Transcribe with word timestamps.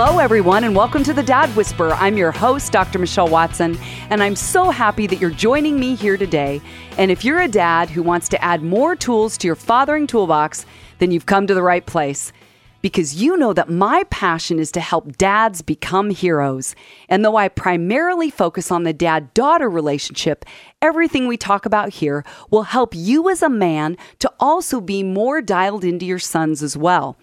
Hello, 0.00 0.20
everyone, 0.20 0.62
and 0.62 0.76
welcome 0.76 1.02
to 1.02 1.12
the 1.12 1.24
Dad 1.24 1.50
Whisperer. 1.56 1.92
I'm 1.94 2.16
your 2.16 2.30
host, 2.30 2.70
Dr. 2.70 3.00
Michelle 3.00 3.26
Watson, 3.26 3.76
and 4.10 4.22
I'm 4.22 4.36
so 4.36 4.70
happy 4.70 5.08
that 5.08 5.18
you're 5.20 5.28
joining 5.28 5.80
me 5.80 5.96
here 5.96 6.16
today. 6.16 6.60
And 6.96 7.10
if 7.10 7.24
you're 7.24 7.40
a 7.40 7.48
dad 7.48 7.90
who 7.90 8.04
wants 8.04 8.28
to 8.28 8.40
add 8.40 8.62
more 8.62 8.94
tools 8.94 9.36
to 9.38 9.48
your 9.48 9.56
fathering 9.56 10.06
toolbox, 10.06 10.64
then 11.00 11.10
you've 11.10 11.26
come 11.26 11.48
to 11.48 11.54
the 11.54 11.64
right 11.64 11.84
place. 11.84 12.32
Because 12.80 13.20
you 13.20 13.36
know 13.36 13.52
that 13.52 13.70
my 13.70 14.04
passion 14.04 14.60
is 14.60 14.70
to 14.70 14.80
help 14.80 15.16
dads 15.16 15.62
become 15.62 16.10
heroes. 16.10 16.76
And 17.08 17.24
though 17.24 17.34
I 17.34 17.48
primarily 17.48 18.30
focus 18.30 18.70
on 18.70 18.84
the 18.84 18.92
dad 18.92 19.34
daughter 19.34 19.68
relationship, 19.68 20.44
everything 20.80 21.26
we 21.26 21.36
talk 21.36 21.66
about 21.66 21.88
here 21.94 22.24
will 22.52 22.62
help 22.62 22.94
you 22.94 23.28
as 23.30 23.42
a 23.42 23.48
man 23.48 23.96
to 24.20 24.32
also 24.38 24.80
be 24.80 25.02
more 25.02 25.42
dialed 25.42 25.82
into 25.82 26.06
your 26.06 26.20
sons 26.20 26.62
as 26.62 26.76
well. 26.76 27.16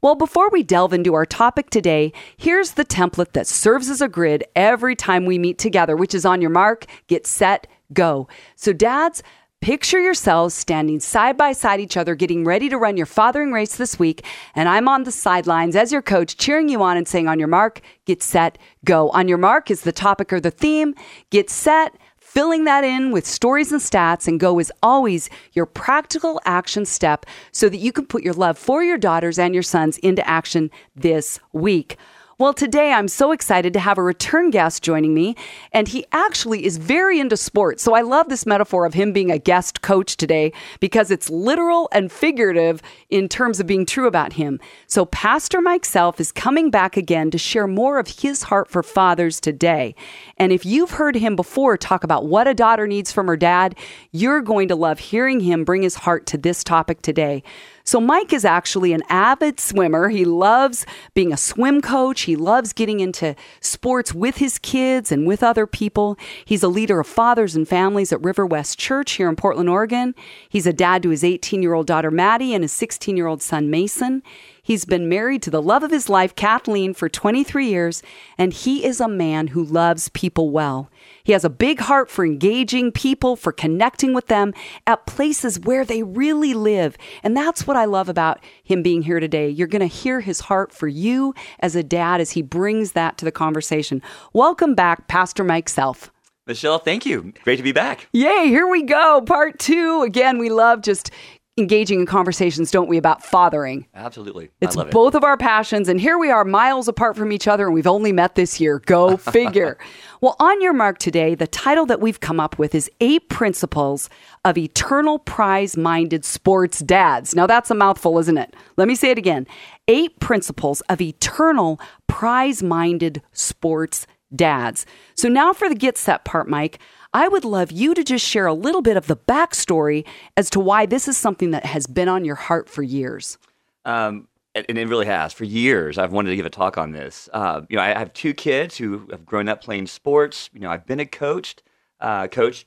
Well, 0.00 0.14
before 0.14 0.48
we 0.50 0.62
delve 0.62 0.92
into 0.92 1.14
our 1.14 1.26
topic 1.26 1.70
today, 1.70 2.12
here's 2.36 2.72
the 2.72 2.84
template 2.84 3.32
that 3.32 3.48
serves 3.48 3.88
as 3.88 4.00
a 4.00 4.08
grid 4.08 4.44
every 4.54 4.94
time 4.94 5.26
we 5.26 5.38
meet 5.38 5.58
together, 5.58 5.96
which 5.96 6.14
is 6.14 6.24
on 6.24 6.40
your 6.40 6.50
mark, 6.50 6.86
get 7.08 7.26
set, 7.26 7.66
go. 7.92 8.28
So, 8.54 8.72
dads, 8.72 9.24
Picture 9.60 9.98
yourselves 9.98 10.54
standing 10.54 11.00
side 11.00 11.36
by 11.36 11.50
side 11.50 11.80
each 11.80 11.96
other, 11.96 12.14
getting 12.14 12.44
ready 12.44 12.68
to 12.68 12.78
run 12.78 12.96
your 12.96 13.06
fathering 13.06 13.50
race 13.50 13.74
this 13.76 13.98
week. 13.98 14.24
And 14.54 14.68
I'm 14.68 14.86
on 14.86 15.02
the 15.02 15.10
sidelines 15.10 15.74
as 15.74 15.90
your 15.90 16.00
coach, 16.00 16.36
cheering 16.36 16.68
you 16.68 16.80
on 16.80 16.96
and 16.96 17.08
saying, 17.08 17.26
On 17.26 17.40
your 17.40 17.48
mark, 17.48 17.80
get 18.04 18.22
set, 18.22 18.56
go. 18.84 19.10
On 19.10 19.26
your 19.26 19.36
mark 19.36 19.68
is 19.68 19.80
the 19.80 19.90
topic 19.90 20.32
or 20.32 20.38
the 20.38 20.52
theme. 20.52 20.94
Get 21.30 21.50
set, 21.50 21.92
filling 22.38 22.62
that 22.62 22.84
in 22.84 23.10
with 23.10 23.26
stories 23.26 23.72
and 23.72 23.80
stats, 23.80 24.28
and 24.28 24.38
go 24.38 24.60
is 24.60 24.70
always 24.80 25.28
your 25.54 25.66
practical 25.66 26.40
action 26.44 26.84
step 26.84 27.26
so 27.50 27.68
that 27.68 27.78
you 27.78 27.90
can 27.90 28.06
put 28.06 28.22
your 28.22 28.32
love 28.32 28.56
for 28.56 28.84
your 28.84 28.96
daughters 28.96 29.40
and 29.40 29.54
your 29.54 29.62
sons 29.64 29.98
into 29.98 30.24
action 30.24 30.70
this 30.94 31.40
week. 31.52 31.96
Well, 32.40 32.54
today 32.54 32.92
I'm 32.92 33.08
so 33.08 33.32
excited 33.32 33.72
to 33.72 33.80
have 33.80 33.98
a 33.98 34.02
return 34.02 34.50
guest 34.50 34.84
joining 34.84 35.12
me, 35.12 35.34
and 35.72 35.88
he 35.88 36.06
actually 36.12 36.64
is 36.64 36.76
very 36.76 37.18
into 37.18 37.36
sports. 37.36 37.82
So 37.82 37.96
I 37.96 38.02
love 38.02 38.28
this 38.28 38.46
metaphor 38.46 38.86
of 38.86 38.94
him 38.94 39.12
being 39.12 39.32
a 39.32 39.40
guest 39.40 39.82
coach 39.82 40.16
today 40.16 40.52
because 40.78 41.10
it's 41.10 41.28
literal 41.28 41.88
and 41.90 42.12
figurative 42.12 42.80
in 43.10 43.28
terms 43.28 43.58
of 43.58 43.66
being 43.66 43.84
true 43.84 44.06
about 44.06 44.34
him. 44.34 44.60
So 44.86 45.04
Pastor 45.04 45.60
Mike 45.60 45.84
Self 45.84 46.20
is 46.20 46.30
coming 46.30 46.70
back 46.70 46.96
again 46.96 47.32
to 47.32 47.38
share 47.38 47.66
more 47.66 47.98
of 47.98 48.06
his 48.06 48.44
heart 48.44 48.70
for 48.70 48.84
fathers 48.84 49.40
today. 49.40 49.96
And 50.36 50.52
if 50.52 50.64
you've 50.64 50.92
heard 50.92 51.16
him 51.16 51.34
before 51.34 51.76
talk 51.76 52.04
about 52.04 52.26
what 52.26 52.46
a 52.46 52.54
daughter 52.54 52.86
needs 52.86 53.10
from 53.10 53.26
her 53.26 53.36
dad, 53.36 53.74
you're 54.12 54.42
going 54.42 54.68
to 54.68 54.76
love 54.76 55.00
hearing 55.00 55.40
him 55.40 55.64
bring 55.64 55.82
his 55.82 55.96
heart 55.96 56.24
to 56.26 56.38
this 56.38 56.62
topic 56.62 57.02
today. 57.02 57.42
So, 57.88 58.02
Mike 58.02 58.34
is 58.34 58.44
actually 58.44 58.92
an 58.92 59.02
avid 59.08 59.58
swimmer. 59.58 60.10
He 60.10 60.26
loves 60.26 60.84
being 61.14 61.32
a 61.32 61.38
swim 61.38 61.80
coach. 61.80 62.20
He 62.20 62.36
loves 62.36 62.74
getting 62.74 63.00
into 63.00 63.34
sports 63.62 64.12
with 64.12 64.36
his 64.36 64.58
kids 64.58 65.10
and 65.10 65.26
with 65.26 65.42
other 65.42 65.66
people. 65.66 66.18
He's 66.44 66.62
a 66.62 66.68
leader 66.68 67.00
of 67.00 67.06
fathers 67.06 67.56
and 67.56 67.66
families 67.66 68.12
at 68.12 68.22
River 68.22 68.44
West 68.44 68.78
Church 68.78 69.12
here 69.12 69.26
in 69.26 69.36
Portland, 69.36 69.70
Oregon. 69.70 70.14
He's 70.50 70.66
a 70.66 70.72
dad 70.74 71.02
to 71.04 71.08
his 71.08 71.24
18 71.24 71.62
year 71.62 71.72
old 71.72 71.86
daughter, 71.86 72.10
Maddie, 72.10 72.52
and 72.52 72.62
his 72.62 72.72
16 72.72 73.16
year 73.16 73.26
old 73.26 73.40
son, 73.40 73.70
Mason. 73.70 74.22
He's 74.62 74.84
been 74.84 75.08
married 75.08 75.40
to 75.44 75.50
the 75.50 75.62
love 75.62 75.82
of 75.82 75.90
his 75.90 76.10
life, 76.10 76.36
Kathleen, 76.36 76.92
for 76.92 77.08
23 77.08 77.68
years, 77.68 78.02
and 78.36 78.52
he 78.52 78.84
is 78.84 79.00
a 79.00 79.08
man 79.08 79.46
who 79.46 79.64
loves 79.64 80.10
people 80.10 80.50
well. 80.50 80.90
He 81.28 81.32
has 81.32 81.44
a 81.44 81.50
big 81.50 81.78
heart 81.80 82.08
for 82.08 82.24
engaging 82.24 82.90
people, 82.90 83.36
for 83.36 83.52
connecting 83.52 84.14
with 84.14 84.28
them 84.28 84.54
at 84.86 85.04
places 85.04 85.60
where 85.60 85.84
they 85.84 86.02
really 86.02 86.54
live. 86.54 86.96
And 87.22 87.36
that's 87.36 87.66
what 87.66 87.76
I 87.76 87.84
love 87.84 88.08
about 88.08 88.42
him 88.64 88.82
being 88.82 89.02
here 89.02 89.20
today. 89.20 89.50
You're 89.50 89.66
going 89.68 89.80
to 89.80 89.94
hear 89.94 90.20
his 90.20 90.40
heart 90.40 90.72
for 90.72 90.88
you 90.88 91.34
as 91.60 91.76
a 91.76 91.82
dad 91.82 92.22
as 92.22 92.30
he 92.30 92.40
brings 92.40 92.92
that 92.92 93.18
to 93.18 93.26
the 93.26 93.30
conversation. 93.30 94.00
Welcome 94.32 94.74
back, 94.74 95.06
Pastor 95.06 95.44
Mike 95.44 95.68
Self. 95.68 96.10
Michelle, 96.46 96.78
thank 96.78 97.04
you. 97.04 97.34
Great 97.44 97.56
to 97.56 97.62
be 97.62 97.72
back. 97.72 98.08
Yay, 98.14 98.46
here 98.46 98.66
we 98.66 98.82
go. 98.82 99.20
Part 99.20 99.58
two. 99.58 100.00
Again, 100.00 100.38
we 100.38 100.48
love 100.48 100.80
just 100.80 101.10
engaging 101.58 102.00
in 102.00 102.06
conversations, 102.06 102.70
don't 102.70 102.88
we, 102.88 102.96
about 102.96 103.24
fathering? 103.24 103.86
Absolutely. 103.94 104.50
It's 104.60 104.76
both 104.76 105.14
of 105.14 105.24
our 105.24 105.36
passions. 105.36 105.88
And 105.88 106.00
here 106.00 106.18
we 106.18 106.30
are, 106.30 106.44
miles 106.44 106.88
apart 106.88 107.16
from 107.16 107.32
each 107.32 107.48
other, 107.48 107.66
and 107.66 107.74
we've 107.74 107.86
only 107.86 108.12
met 108.12 108.34
this 108.34 108.60
year. 108.60 108.80
Go 108.86 109.16
figure. 109.16 109.78
well, 110.20 110.36
on 110.38 110.60
your 110.62 110.72
mark 110.72 110.98
today, 110.98 111.34
the 111.34 111.46
title 111.46 111.86
that 111.86 112.00
we've 112.00 112.20
come 112.20 112.40
up 112.40 112.58
with 112.58 112.74
is 112.74 112.90
Eight 113.00 113.28
Principles 113.28 114.08
of 114.44 114.56
Eternal 114.56 115.18
Prize 115.18 115.76
Minded 115.76 116.24
Sports 116.24 116.78
Dads. 116.80 117.34
Now, 117.34 117.46
that's 117.46 117.70
a 117.70 117.74
mouthful, 117.74 118.18
isn't 118.18 118.38
it? 118.38 118.54
Let 118.76 118.88
me 118.88 118.94
say 118.94 119.10
it 119.10 119.18
again 119.18 119.46
Eight 119.88 120.18
Principles 120.20 120.80
of 120.82 121.00
Eternal 121.00 121.80
Prize 122.06 122.62
Minded 122.62 123.22
Sports 123.32 124.06
Dads. 124.34 124.86
So, 125.14 125.28
now 125.28 125.52
for 125.52 125.68
the 125.68 125.74
get 125.74 125.98
set 125.98 126.24
part, 126.24 126.48
Mike. 126.48 126.78
I 127.14 127.26
would 127.26 127.44
love 127.44 127.72
you 127.72 127.94
to 127.94 128.04
just 128.04 128.24
share 128.24 128.46
a 128.46 128.52
little 128.52 128.82
bit 128.82 128.98
of 128.98 129.06
the 129.06 129.16
backstory 129.16 130.04
as 130.36 130.50
to 130.50 130.60
why 130.60 130.84
this 130.84 131.08
is 131.08 131.16
something 131.16 131.52
that 131.52 131.64
has 131.64 131.86
been 131.86 132.06
on 132.06 132.24
your 132.24 132.34
heart 132.34 132.68
for 132.68 132.82
years. 132.82 133.38
Um, 133.86 134.28
and 134.54 134.78
it 134.78 134.88
really 134.88 135.06
has. 135.06 135.32
For 135.32 135.44
years, 135.44 135.98
I've 135.98 136.12
wanted 136.12 136.30
to 136.30 136.36
give 136.36 136.46
a 136.46 136.50
talk 136.50 136.78
on 136.78 136.92
this. 136.92 137.28
Uh, 137.32 137.62
you 137.68 137.76
know, 137.76 137.82
I 137.82 137.98
have 137.98 138.12
two 138.12 138.34
kids 138.34 138.76
who 138.76 139.06
have 139.10 139.24
grown 139.24 139.48
up 139.48 139.62
playing 139.62 139.86
sports. 139.86 140.50
You 140.52 140.60
know, 140.60 140.70
I've 140.70 140.86
been 140.86 141.00
a 141.00 141.06
coach. 141.06 141.56
Uh, 142.00 142.28
coach. 142.28 142.66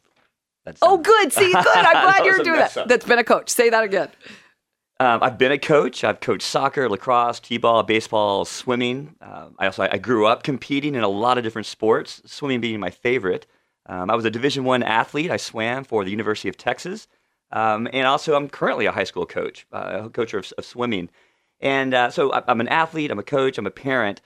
That's 0.66 0.80
oh, 0.82 0.98
good. 0.98 1.34
See, 1.34 1.52
good. 1.52 1.68
I'm 1.68 2.04
glad 2.04 2.26
you're 2.26 2.44
doing 2.44 2.60
that. 2.60 2.78
Up. 2.78 2.88
That's 2.88 3.06
been 3.06 3.20
a 3.20 3.24
coach. 3.24 3.50
Say 3.50 3.70
that 3.70 3.84
again. 3.84 4.10
Um, 5.02 5.24
I've 5.24 5.40
been 5.40 5.52
a 5.52 5.58
coach. 5.58 6.04
I've 6.04 6.20
coached 6.20 6.46
soccer, 6.46 6.88
lacrosse, 6.88 7.40
t-ball, 7.40 7.82
baseball, 7.82 8.46
swimming. 8.46 9.16
Uh, 9.20 9.48
I 9.58 9.66
also 9.66 9.88
I 9.92 9.98
grew 9.98 10.28
up 10.28 10.44
competing 10.44 10.94
in 10.94 11.02
a 11.02 11.08
lot 11.08 11.40
of 11.40 11.44
different 11.44 11.66
sports. 11.66 12.22
Swimming 12.28 12.62
being 12.62 12.80
my 12.80 12.92
favorite. 12.92 13.48
Um, 13.88 14.12
I 14.12 14.16
was 14.16 14.26
a 14.26 14.30
Division 14.30 14.64
One 14.64 14.84
athlete. 14.84 15.32
I 15.32 15.38
swam 15.38 15.86
for 15.86 16.04
the 16.04 16.12
University 16.12 16.50
of 16.50 16.56
Texas, 16.56 17.08
um, 17.52 17.88
and 17.92 18.06
also 18.06 18.36
I'm 18.36 18.48
currently 18.48 18.86
a 18.86 18.92
high 18.92 19.06
school 19.06 19.26
coach, 19.26 19.66
uh, 19.74 20.02
a 20.04 20.10
coach 20.12 20.36
of, 20.36 20.54
of 20.56 20.64
swimming. 20.64 21.10
And 21.60 21.96
uh, 21.96 22.12
so 22.12 22.32
I, 22.32 22.44
I'm 22.48 22.62
an 22.62 22.68
athlete. 22.68 23.10
I'm 23.10 23.18
a 23.18 23.24
coach. 23.24 23.58
I'm 23.58 23.66
a 23.66 23.72
parent. 23.72 24.22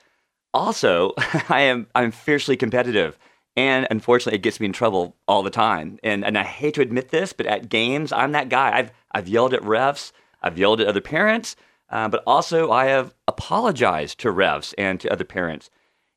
Also, 0.52 1.14
I 1.48 1.62
am 1.62 1.86
I'm 1.94 2.10
fiercely 2.10 2.54
competitive, 2.58 3.18
and 3.56 3.86
unfortunately, 3.90 4.36
it 4.36 4.42
gets 4.42 4.60
me 4.60 4.66
in 4.66 4.74
trouble 4.74 5.16
all 5.26 5.42
the 5.42 5.48
time. 5.48 5.98
And 6.02 6.22
and 6.22 6.36
I 6.36 6.42
hate 6.42 6.74
to 6.74 6.82
admit 6.82 7.08
this, 7.08 7.32
but 7.32 7.46
at 7.46 7.70
games, 7.70 8.12
I'm 8.12 8.32
that 8.32 8.50
guy. 8.50 8.76
I've 8.76 8.90
I've 9.12 9.26
yelled 9.26 9.54
at 9.54 9.62
refs. 9.62 10.12
I've 10.46 10.58
yelled 10.58 10.80
at 10.80 10.86
other 10.86 11.00
parents. 11.00 11.56
Uh, 11.88 12.08
but 12.08 12.22
also, 12.26 12.72
I 12.72 12.86
have 12.86 13.14
apologized 13.28 14.18
to 14.20 14.32
refs 14.32 14.74
and 14.76 14.98
to 15.00 15.12
other 15.12 15.24
parents. 15.24 15.70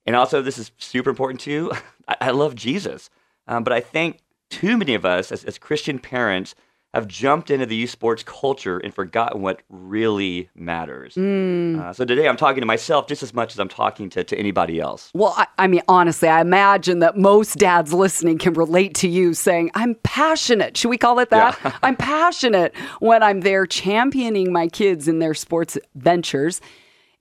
And 0.06 0.16
also, 0.16 0.42
this 0.42 0.58
is 0.58 0.72
super 0.78 1.10
important 1.10 1.42
too. 1.42 1.72
I, 2.08 2.16
I 2.22 2.32
love 2.32 2.56
Jesus. 2.56 3.10
Um, 3.48 3.64
but 3.64 3.74
I 3.74 3.80
think 3.80 4.20
too 4.50 4.78
many 4.78 4.96
of 4.96 5.06
us, 5.06 5.32
as, 5.32 5.44
as 5.44 5.58
Christian 5.58 6.00
parents, 6.00 6.56
have 6.94 7.08
jumped 7.08 7.52
into 7.52 7.66
the 7.66 7.76
youth 7.76 7.92
sports 7.92 8.24
culture 8.24 8.80
and 8.80 8.94
forgotten 8.94 9.42
what 9.42 9.62
really 9.70 10.50
matters. 10.56 11.14
Mm. 11.14 11.80
Uh, 11.80 11.94
so 11.94 12.04
today 12.04 12.28
I'm 12.28 12.38
talking 12.38 12.62
to 12.62 12.66
myself 12.66 13.08
just 13.08 13.22
as 13.22 13.32
much 13.32 13.54
as 13.54 13.60
I'm 13.60 13.70
talking 13.70 14.10
to, 14.10 14.24
to 14.24 14.38
anybody 14.38 14.80
else. 14.80 15.12
Well, 15.14 15.36
I, 15.38 15.46
I, 15.60 15.68
mean, 15.68 15.84
honestly, 15.88 16.28
I 16.28 16.42
imagine 16.42 17.00
that 17.00 17.16
most 17.16 17.58
dads 17.58 17.94
listening 17.94 18.40
can 18.40 18.54
relate 18.54 18.96
to 18.96 19.08
you 19.08 19.36
saying, 19.36 19.70
I'm 19.76 19.96
passionate. 20.04 20.78
Should 20.78 20.90
we 20.90 20.98
call 20.98 21.20
it 21.20 21.30
that? 21.30 21.60
Yeah. 21.64 21.78
I'm 21.84 21.96
passionate 21.96 22.76
when 23.00 23.22
I'm 23.22 23.42
there 23.42 23.68
championing 23.68 24.52
my 24.52 24.68
kids 24.68 25.08
in 25.08 25.20
their 25.20 25.36
sports 25.36 25.78
ventures. 25.94 26.60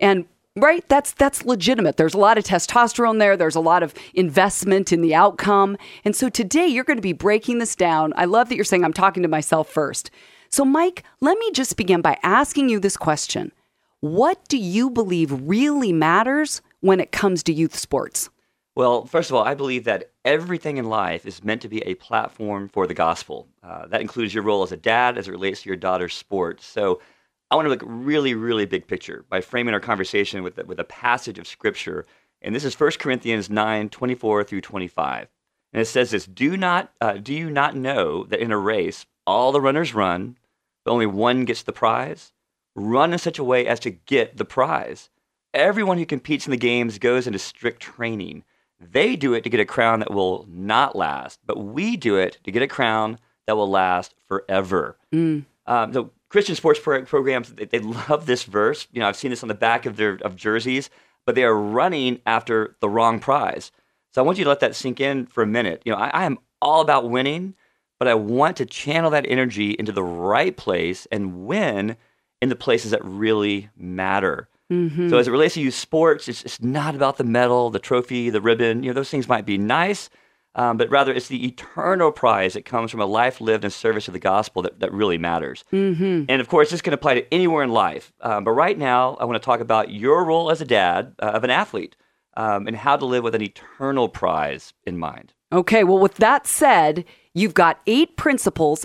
And 0.00 0.24
right? 0.60 0.86
That's 0.88 1.12
that's 1.12 1.44
legitimate. 1.44 1.96
There's 1.96 2.14
a 2.14 2.18
lot 2.18 2.38
of 2.38 2.44
testosterone 2.44 3.18
there. 3.18 3.36
There's 3.36 3.54
a 3.54 3.60
lot 3.60 3.82
of 3.82 3.94
investment 4.14 4.92
in 4.92 5.00
the 5.00 5.14
outcome. 5.14 5.76
And 6.04 6.14
so 6.14 6.28
today 6.28 6.66
you're 6.66 6.84
going 6.84 6.98
to 6.98 7.02
be 7.02 7.12
breaking 7.12 7.58
this 7.58 7.76
down. 7.76 8.12
I 8.16 8.24
love 8.24 8.48
that 8.48 8.56
you're 8.56 8.64
saying 8.64 8.84
i'm 8.84 8.92
talking 8.92 9.22
to 9.22 9.28
myself 9.28 9.68
first. 9.68 10.10
So 10.50 10.64
mike 10.64 11.04
let 11.20 11.38
me 11.38 11.50
just 11.52 11.76
begin 11.76 12.00
by 12.00 12.18
asking 12.22 12.68
you 12.68 12.80
this 12.80 12.96
question. 12.96 13.52
What 14.00 14.46
do 14.48 14.58
you 14.58 14.90
believe 14.90 15.48
really 15.48 15.92
matters 15.92 16.62
when 16.80 17.00
it 17.00 17.10
comes 17.10 17.42
to 17.44 17.52
youth 17.52 17.76
sports? 17.76 18.30
Well 18.74 19.06
first 19.06 19.30
of 19.30 19.36
all 19.36 19.44
i 19.44 19.54
believe 19.54 19.84
that 19.84 20.10
everything 20.24 20.76
in 20.76 20.84
life 20.84 21.24
is 21.24 21.42
meant 21.42 21.62
to 21.62 21.68
be 21.68 21.80
a 21.86 21.94
platform 21.94 22.68
for 22.68 22.86
the 22.86 22.94
gospel. 22.94 23.48
Uh, 23.62 23.86
that 23.86 24.02
includes 24.02 24.34
your 24.34 24.44
role 24.44 24.62
as 24.62 24.72
a 24.72 24.76
dad 24.76 25.16
as 25.16 25.26
it 25.26 25.30
relates 25.32 25.62
to 25.62 25.68
your 25.68 25.76
daughter's 25.76 26.14
sports. 26.14 26.66
So 26.66 27.00
I 27.50 27.56
want 27.56 27.66
to 27.66 27.70
look 27.70 27.82
really, 27.84 28.34
really 28.34 28.66
big 28.66 28.86
picture 28.86 29.24
by 29.28 29.40
framing 29.40 29.72
our 29.72 29.80
conversation 29.80 30.42
with, 30.42 30.58
with 30.66 30.78
a 30.78 30.84
passage 30.84 31.38
of 31.38 31.46
scripture. 31.46 32.04
And 32.42 32.54
this 32.54 32.64
is 32.64 32.78
1 32.78 32.92
Corinthians 32.98 33.48
9, 33.48 33.88
24 33.88 34.44
through 34.44 34.60
25. 34.60 35.28
And 35.72 35.82
it 35.82 35.86
says 35.86 36.10
this, 36.10 36.26
do 36.26 36.56
not, 36.56 36.92
uh, 37.00 37.14
do 37.14 37.32
you 37.34 37.50
not 37.50 37.76
know 37.76 38.24
that 38.24 38.40
in 38.40 38.52
a 38.52 38.58
race, 38.58 39.06
all 39.26 39.52
the 39.52 39.60
runners 39.60 39.94
run, 39.94 40.36
but 40.84 40.92
only 40.92 41.06
one 41.06 41.44
gets 41.44 41.62
the 41.62 41.72
prize? 41.72 42.32
Run 42.74 43.12
in 43.12 43.18
such 43.18 43.38
a 43.38 43.44
way 43.44 43.66
as 43.66 43.80
to 43.80 43.90
get 43.90 44.36
the 44.36 44.44
prize. 44.44 45.10
Everyone 45.54 45.98
who 45.98 46.06
competes 46.06 46.46
in 46.46 46.50
the 46.50 46.56
games 46.56 46.98
goes 46.98 47.26
into 47.26 47.38
strict 47.38 47.80
training. 47.80 48.44
They 48.78 49.16
do 49.16 49.34
it 49.34 49.42
to 49.44 49.50
get 49.50 49.60
a 49.60 49.64
crown 49.64 50.00
that 50.00 50.12
will 50.12 50.46
not 50.48 50.94
last, 50.94 51.40
but 51.44 51.58
we 51.58 51.96
do 51.96 52.16
it 52.16 52.38
to 52.44 52.52
get 52.52 52.62
a 52.62 52.68
crown 52.68 53.18
that 53.46 53.56
will 53.56 53.68
last 53.68 54.14
forever. 54.26 54.96
Mm. 55.12 55.46
Um, 55.66 55.92
so 55.92 56.10
Christian 56.28 56.54
sports 56.54 56.78
pro- 56.80 57.04
programs 57.04 57.52
they, 57.52 57.64
they, 57.64 57.78
love 57.78 58.26
this 58.26 58.44
verse. 58.44 58.86
You 58.92 59.00
know, 59.00 59.08
I've 59.08 59.16
seen 59.16 59.30
this 59.30 59.42
on 59.42 59.48
the 59.48 59.54
back 59.54 59.86
of 59.86 59.96
their 59.96 60.18
of 60.22 60.36
jerseys. 60.36 60.90
but 61.26 61.34
they 61.34 61.44
are 61.44 61.54
running 61.54 62.20
after 62.24 62.76
the 62.80 62.88
wrong 62.88 63.20
prize. 63.20 63.70
So 64.12 64.22
I 64.22 64.24
want 64.24 64.38
you 64.38 64.44
to 64.44 64.50
let 64.50 64.60
that 64.60 64.74
sink 64.74 65.00
in 65.00 65.26
for 65.26 65.42
a 65.42 65.46
minute. 65.46 65.82
You 65.84 65.92
know, 65.92 65.98
I, 65.98 66.08
I 66.08 66.24
am 66.24 66.38
all 66.62 66.80
about 66.80 67.10
winning, 67.10 67.54
but 67.98 68.08
I 68.08 68.14
want 68.14 68.56
to 68.56 68.66
channel 68.66 69.10
that 69.10 69.26
energy 69.28 69.76
into 69.78 69.92
the 69.92 70.02
right 70.02 70.56
place 70.56 71.06
and 71.12 71.46
win 71.46 71.96
in 72.40 72.48
the 72.48 72.56
places 72.56 72.92
that 72.92 73.04
really 73.04 73.68
matter. 73.76 74.48
Mm-hmm. 74.72 75.08
So 75.08 75.18
as 75.18 75.28
it 75.28 75.30
relates 75.30 75.54
to 75.54 75.60
youth 75.60 75.74
sports, 75.74 76.28
it's, 76.28 76.42
it's 76.44 76.62
not 76.62 76.94
about 76.94 77.16
the 77.16 77.24
medal, 77.24 77.70
the 77.70 77.78
trophy, 77.78 78.30
the 78.30 78.40
ribbon. 78.40 78.82
You 78.82 78.90
know, 78.90 78.94
those 78.94 79.10
things 79.10 79.28
might 79.28 79.46
be 79.46 79.58
nice, 79.58 80.10
um, 80.58 80.76
but 80.76 80.90
rather 80.90 81.12
it's 81.12 81.28
the 81.28 81.46
eternal 81.46 82.10
prize 82.10 82.54
that 82.54 82.64
comes 82.64 82.90
from 82.90 83.00
a 83.00 83.06
life 83.06 83.40
lived 83.40 83.64
in 83.64 83.70
service 83.70 84.08
of 84.08 84.12
the 84.12 84.18
gospel 84.18 84.60
that, 84.62 84.80
that 84.80 84.92
really 84.92 85.16
matters. 85.16 85.64
Mm-hmm. 85.72 86.24
And 86.28 86.40
of 86.40 86.48
course, 86.48 86.70
this 86.70 86.82
can 86.82 86.92
apply 86.92 87.14
to 87.14 87.32
anywhere 87.32 87.62
in 87.62 87.70
life. 87.70 88.12
Um, 88.20 88.42
but 88.42 88.50
right 88.50 88.76
now, 88.76 89.14
I 89.20 89.24
want 89.24 89.40
to 89.40 89.44
talk 89.44 89.60
about 89.60 89.92
your 89.92 90.24
role 90.24 90.50
as 90.50 90.60
a 90.60 90.64
dad 90.64 91.14
uh, 91.20 91.26
of 91.26 91.44
an 91.44 91.50
athlete 91.50 91.94
um, 92.36 92.66
and 92.66 92.76
how 92.76 92.96
to 92.96 93.06
live 93.06 93.22
with 93.22 93.36
an 93.36 93.42
eternal 93.42 94.08
prize 94.08 94.74
in 94.84 94.98
mind. 94.98 95.32
Okay, 95.52 95.84
well, 95.84 96.00
with 96.00 96.16
that 96.16 96.44
said, 96.48 97.04
you've 97.34 97.54
got 97.54 97.80
eight 97.86 98.16
principles 98.16 98.84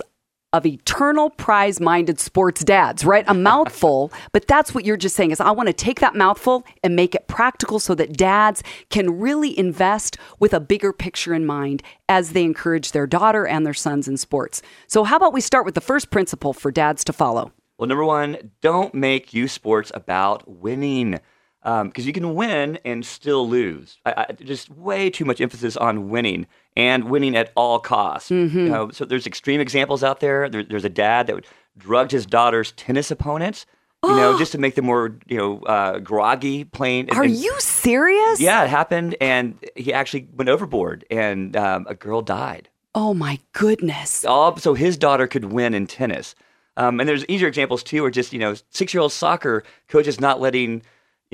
of 0.54 0.64
eternal 0.64 1.30
prize 1.30 1.80
minded 1.80 2.20
sports 2.20 2.62
dads, 2.62 3.04
right? 3.04 3.24
A 3.26 3.34
mouthful, 3.34 4.12
but 4.32 4.46
that's 4.46 4.72
what 4.72 4.84
you're 4.84 4.96
just 4.96 5.16
saying 5.16 5.32
is 5.32 5.40
I 5.40 5.50
want 5.50 5.66
to 5.66 5.72
take 5.72 5.98
that 5.98 6.14
mouthful 6.14 6.64
and 6.84 6.94
make 6.94 7.16
it 7.16 7.26
practical 7.26 7.80
so 7.80 7.94
that 7.96 8.16
dads 8.16 8.62
can 8.88 9.18
really 9.18 9.58
invest 9.58 10.16
with 10.38 10.54
a 10.54 10.60
bigger 10.60 10.92
picture 10.92 11.34
in 11.34 11.44
mind 11.44 11.82
as 12.08 12.30
they 12.30 12.44
encourage 12.44 12.92
their 12.92 13.06
daughter 13.06 13.44
and 13.46 13.66
their 13.66 13.74
sons 13.74 14.06
in 14.06 14.16
sports. 14.16 14.62
So 14.86 15.02
how 15.02 15.16
about 15.16 15.32
we 15.32 15.40
start 15.40 15.64
with 15.64 15.74
the 15.74 15.80
first 15.80 16.10
principle 16.10 16.52
for 16.52 16.70
dads 16.70 17.02
to 17.04 17.12
follow? 17.12 17.52
Well, 17.76 17.88
number 17.88 18.04
one, 18.04 18.52
don't 18.60 18.94
make 18.94 19.34
youth 19.34 19.50
sports 19.50 19.90
about 19.92 20.48
winning 20.48 21.18
because 21.64 22.04
um, 22.04 22.06
you 22.06 22.12
can 22.12 22.34
win 22.34 22.78
and 22.84 23.06
still 23.06 23.48
lose. 23.48 23.96
I, 24.04 24.26
I, 24.28 24.32
just 24.32 24.68
way 24.68 25.08
too 25.08 25.24
much 25.24 25.40
emphasis 25.40 25.78
on 25.78 26.10
winning 26.10 26.46
and 26.76 27.04
winning 27.04 27.34
at 27.34 27.52
all 27.56 27.78
costs. 27.78 28.28
Mm-hmm. 28.28 28.58
You 28.58 28.68
know, 28.68 28.90
so 28.90 29.06
there's 29.06 29.26
extreme 29.26 29.62
examples 29.62 30.04
out 30.04 30.20
there. 30.20 30.46
there. 30.50 30.62
There's 30.62 30.84
a 30.84 30.90
dad 30.90 31.26
that 31.28 31.46
drugged 31.78 32.10
his 32.10 32.26
daughter's 32.26 32.72
tennis 32.72 33.10
opponents. 33.10 33.64
You 34.02 34.14
know, 34.14 34.38
just 34.38 34.52
to 34.52 34.58
make 34.58 34.74
them 34.74 34.84
more, 34.84 35.16
you 35.26 35.38
know, 35.38 35.60
uh, 35.60 36.00
groggy 36.00 36.64
playing. 36.64 37.10
Are 37.12 37.22
and, 37.22 37.34
you 37.34 37.54
serious? 37.58 38.40
Yeah, 38.40 38.62
it 38.64 38.68
happened, 38.68 39.16
and 39.18 39.58
he 39.74 39.94
actually 39.94 40.28
went 40.34 40.50
overboard, 40.50 41.06
and 41.10 41.56
um, 41.56 41.86
a 41.88 41.94
girl 41.94 42.20
died. 42.20 42.68
Oh 42.94 43.14
my 43.14 43.40
goodness! 43.54 44.26
All 44.26 44.58
so 44.58 44.74
his 44.74 44.98
daughter 44.98 45.26
could 45.26 45.46
win 45.46 45.72
in 45.72 45.86
tennis. 45.86 46.34
Um, 46.76 47.00
and 47.00 47.08
there's 47.08 47.24
easier 47.26 47.48
examples 47.48 47.82
too, 47.82 48.02
where 48.02 48.10
just 48.10 48.34
you 48.34 48.38
know, 48.38 48.54
six-year-old 48.68 49.12
soccer 49.12 49.64
coaches 49.88 50.20
not 50.20 50.40
letting 50.40 50.82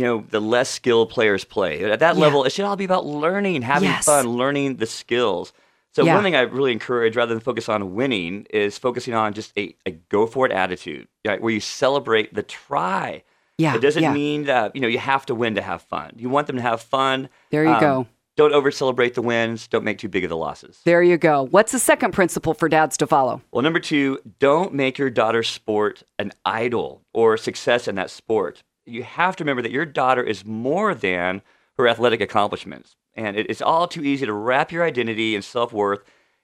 you 0.00 0.06
know 0.06 0.24
the 0.30 0.40
less 0.40 0.70
skilled 0.70 1.10
players 1.10 1.44
play 1.44 1.84
at 1.84 2.00
that 2.00 2.14
Yeah. 2.16 2.20
level 2.22 2.44
it 2.44 2.52
should 2.52 2.64
all 2.64 2.76
be 2.76 2.84
about 2.86 3.04
learning 3.04 3.60
having 3.60 3.90
Yes. 3.90 4.06
fun 4.06 4.26
learning 4.42 4.76
the 4.76 4.86
skills 4.86 5.52
so 5.92 6.04
Yeah. 6.04 6.14
one 6.14 6.22
thing 6.24 6.34
i 6.34 6.40
really 6.40 6.72
encourage 6.72 7.16
rather 7.16 7.34
than 7.34 7.40
focus 7.40 7.68
on 7.68 7.94
winning 7.94 8.46
is 8.50 8.78
focusing 8.78 9.12
on 9.12 9.34
just 9.34 9.52
a, 9.58 9.76
a 9.84 9.90
go 10.08 10.26
for 10.26 10.46
it 10.46 10.52
attitude 10.52 11.06
right, 11.26 11.40
where 11.42 11.52
you 11.52 11.60
celebrate 11.60 12.32
the 12.32 12.42
try 12.42 13.22
Yeah, 13.58 13.74
it 13.76 13.82
doesn't 13.82 14.02
yeah. 14.02 14.14
mean 14.14 14.44
that 14.44 14.74
you 14.74 14.80
know 14.80 14.88
you 14.88 14.98
have 14.98 15.26
to 15.26 15.34
win 15.34 15.54
to 15.56 15.62
have 15.62 15.82
fun 15.82 16.12
you 16.16 16.30
want 16.30 16.46
them 16.46 16.56
to 16.56 16.62
have 16.62 16.80
fun 16.80 17.28
There 17.50 17.64
you 17.64 17.70
Um, 17.70 17.80
go. 17.80 18.06
don't 18.36 18.54
over 18.54 18.70
celebrate 18.70 19.12
the 19.14 19.22
wins 19.32 19.68
don't 19.68 19.84
make 19.84 19.98
too 19.98 20.08
big 20.08 20.24
of 20.24 20.30
the 20.30 20.36
losses 20.46 20.80
There 20.84 21.02
you 21.02 21.18
go. 21.18 21.46
What's 21.50 21.72
the 21.72 21.78
second 21.92 22.12
principle 22.12 22.54
for 22.54 22.68
dads 22.70 22.96
to 22.98 23.06
follow? 23.06 23.42
well, 23.52 23.62
number 23.62 23.80
two, 23.80 24.18
don't 24.38 24.72
make 24.72 24.96
your 24.96 25.10
daughter's 25.10 25.48
sport 25.48 26.02
an 26.18 26.32
idol 26.46 27.02
or 27.12 27.36
success 27.36 27.86
in 27.86 27.96
that 27.96 28.10
sport. 28.10 28.62
You 28.90 29.02
have 29.04 29.36
to 29.36 29.44
remember 29.44 29.62
that 29.62 29.70
your 29.72 29.86
daughter 29.86 30.22
is 30.22 30.44
more 30.44 30.94
than 30.94 31.42
her 31.78 31.88
athletic 31.88 32.20
accomplishments. 32.20 32.96
And 33.14 33.36
it- 33.36 33.46
it's 33.48 33.62
all 33.62 33.86
too 33.88 34.02
easy 34.02 34.26
to 34.26 34.32
wrap 34.32 34.72
your 34.72 34.84
identity 34.84 35.34
and 35.34 35.44
self 35.44 35.72
worth 35.72 36.02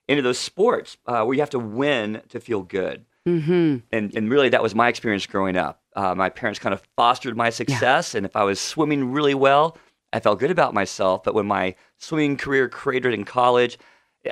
into 0.09 0.23
those 0.23 0.39
sports 0.39 0.97
uh, 1.07 1.25
where 1.25 1.35
you 1.35 1.41
have 1.41 1.51
to 1.51 1.59
win 1.59 2.23
to 2.29 2.39
feel 2.41 2.63
good. 2.63 3.05
Mm-hmm. 3.27 3.79
And, 3.93 4.15
and 4.17 4.31
really, 4.31 4.49
that 4.51 4.63
was 4.63 4.75
my 4.75 4.89
experience 4.89 5.27
growing 5.27 5.57
up. 5.57 5.81
Uh, 5.97 6.15
my 6.15 6.29
parents 6.29 6.61
kind 6.61 6.73
of 6.73 6.83
fostered 6.97 7.37
my 7.37 7.51
success. 7.51 8.15
And 8.15 8.25
if 8.25 8.37
I 8.37 8.45
was 8.45 8.61
swimming 8.61 9.11
really 9.11 9.35
well, 9.35 9.77
I 10.13 10.21
felt 10.21 10.39
good 10.39 10.53
about 10.53 10.75
myself. 10.75 11.25
But 11.25 11.35
when 11.35 11.47
my 11.47 11.75
swimming 11.99 12.37
career 12.37 12.69
cratered 12.69 13.13
in 13.15 13.25
college, 13.25 13.79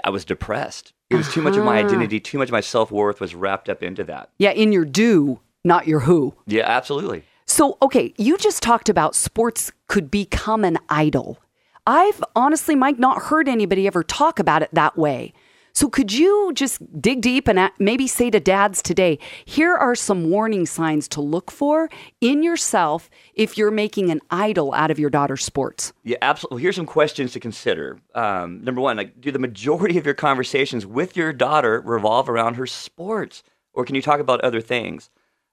I 0.05 0.11
was 0.11 0.25
depressed. 0.25 0.93
It 1.11 1.17
was 1.17 1.33
too 1.33 1.43
much 1.43 1.57
of 1.57 1.65
my 1.65 1.79
Uh-huh. 1.81 1.89
identity, 1.89 2.21
too 2.21 2.39
much 2.39 2.49
of 2.49 2.53
my 2.53 2.61
self 2.61 2.91
worth 2.93 3.21
was 3.21 3.35
wrapped 3.35 3.69
up 3.69 3.83
into 3.83 4.05
that. 4.05 4.31
Yeah, 4.39 4.51
in 4.51 4.71
your 4.73 4.85
do, 4.85 5.41
not 5.65 5.87
your 5.89 6.01
who. 6.01 6.35
Yeah, 6.47 6.65
absolutely. 6.67 7.25
So, 7.57 7.79
okay, 7.81 8.13
you 8.19 8.37
just 8.37 8.65
talked 8.65 8.89
about 8.89 9.15
sports 9.15 9.71
could 9.87 10.11
become 10.11 10.65
an 10.65 10.77
idol. 10.89 11.39
I've 11.87 12.21
honestly, 12.35 12.75
Mike, 12.75 12.99
not 12.99 13.23
heard 13.23 13.49
anybody 13.49 13.87
ever 13.87 14.03
talk 14.03 14.41
about 14.41 14.63
it 14.63 14.71
that 14.73 14.99
way. 14.99 15.33
So, 15.73 15.89
could 15.89 16.13
you 16.13 16.51
just 16.57 16.83
dig 17.01 17.21
deep 17.21 17.47
and 17.47 17.71
maybe 17.79 18.09
say 18.09 18.29
to 18.29 18.41
dads 18.41 18.83
today, 18.83 19.21
here 19.45 19.73
are 19.73 19.95
some 19.95 20.31
warning 20.31 20.67
signs 20.67 21.07
to 21.11 21.21
look 21.21 21.53
for 21.53 21.89
in 22.21 22.43
yourself 22.43 23.09
if 23.35 23.57
you're 23.57 23.71
making 23.71 24.11
an 24.11 24.21
idol 24.31 24.75
out 24.75 24.91
of 24.91 24.99
your 24.99 25.09
daughter's 25.09 25.45
sports? 25.45 25.93
Yeah, 26.03 26.17
absolutely. 26.23 26.63
Here's 26.63 26.75
some 26.75 26.87
questions 26.87 27.35
to 27.35 27.39
consider. 27.39 28.01
Um, 28.17 28.65
number 28.65 28.81
one, 28.81 28.97
like, 28.97 29.21
do 29.21 29.31
the 29.31 29.39
majority 29.39 29.97
of 29.97 30.05
your 30.05 30.15
conversations 30.15 30.87
with 30.87 31.17
your 31.17 31.33
daughter 31.33 31.81
revolve 31.83 32.29
around 32.29 32.55
her 32.55 32.67
sports, 32.67 33.45
or 33.73 33.85
can 33.85 33.95
you 33.95 34.03
talk 34.03 34.19
about 34.19 34.41
other 34.41 34.61
things? 34.61 35.09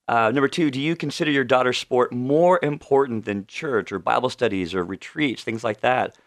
Uh, 0.08 0.32
number 0.32 0.48
two, 0.48 0.70
do 0.72 0.80
you 0.80 0.96
consider 0.96 1.32
your 1.32 1.44
daughter's 1.44 1.78
sport 1.78 2.12
more 2.12 2.60
important 2.64 3.26
than 3.26 3.48
church 3.48 3.92
or 3.92 4.00
Bible 4.00 4.30
studies 4.30 4.74
or 4.74 4.84
retreats, 4.84 5.44
things 5.44 5.64
like 5.64 5.82
that? 5.82 6.18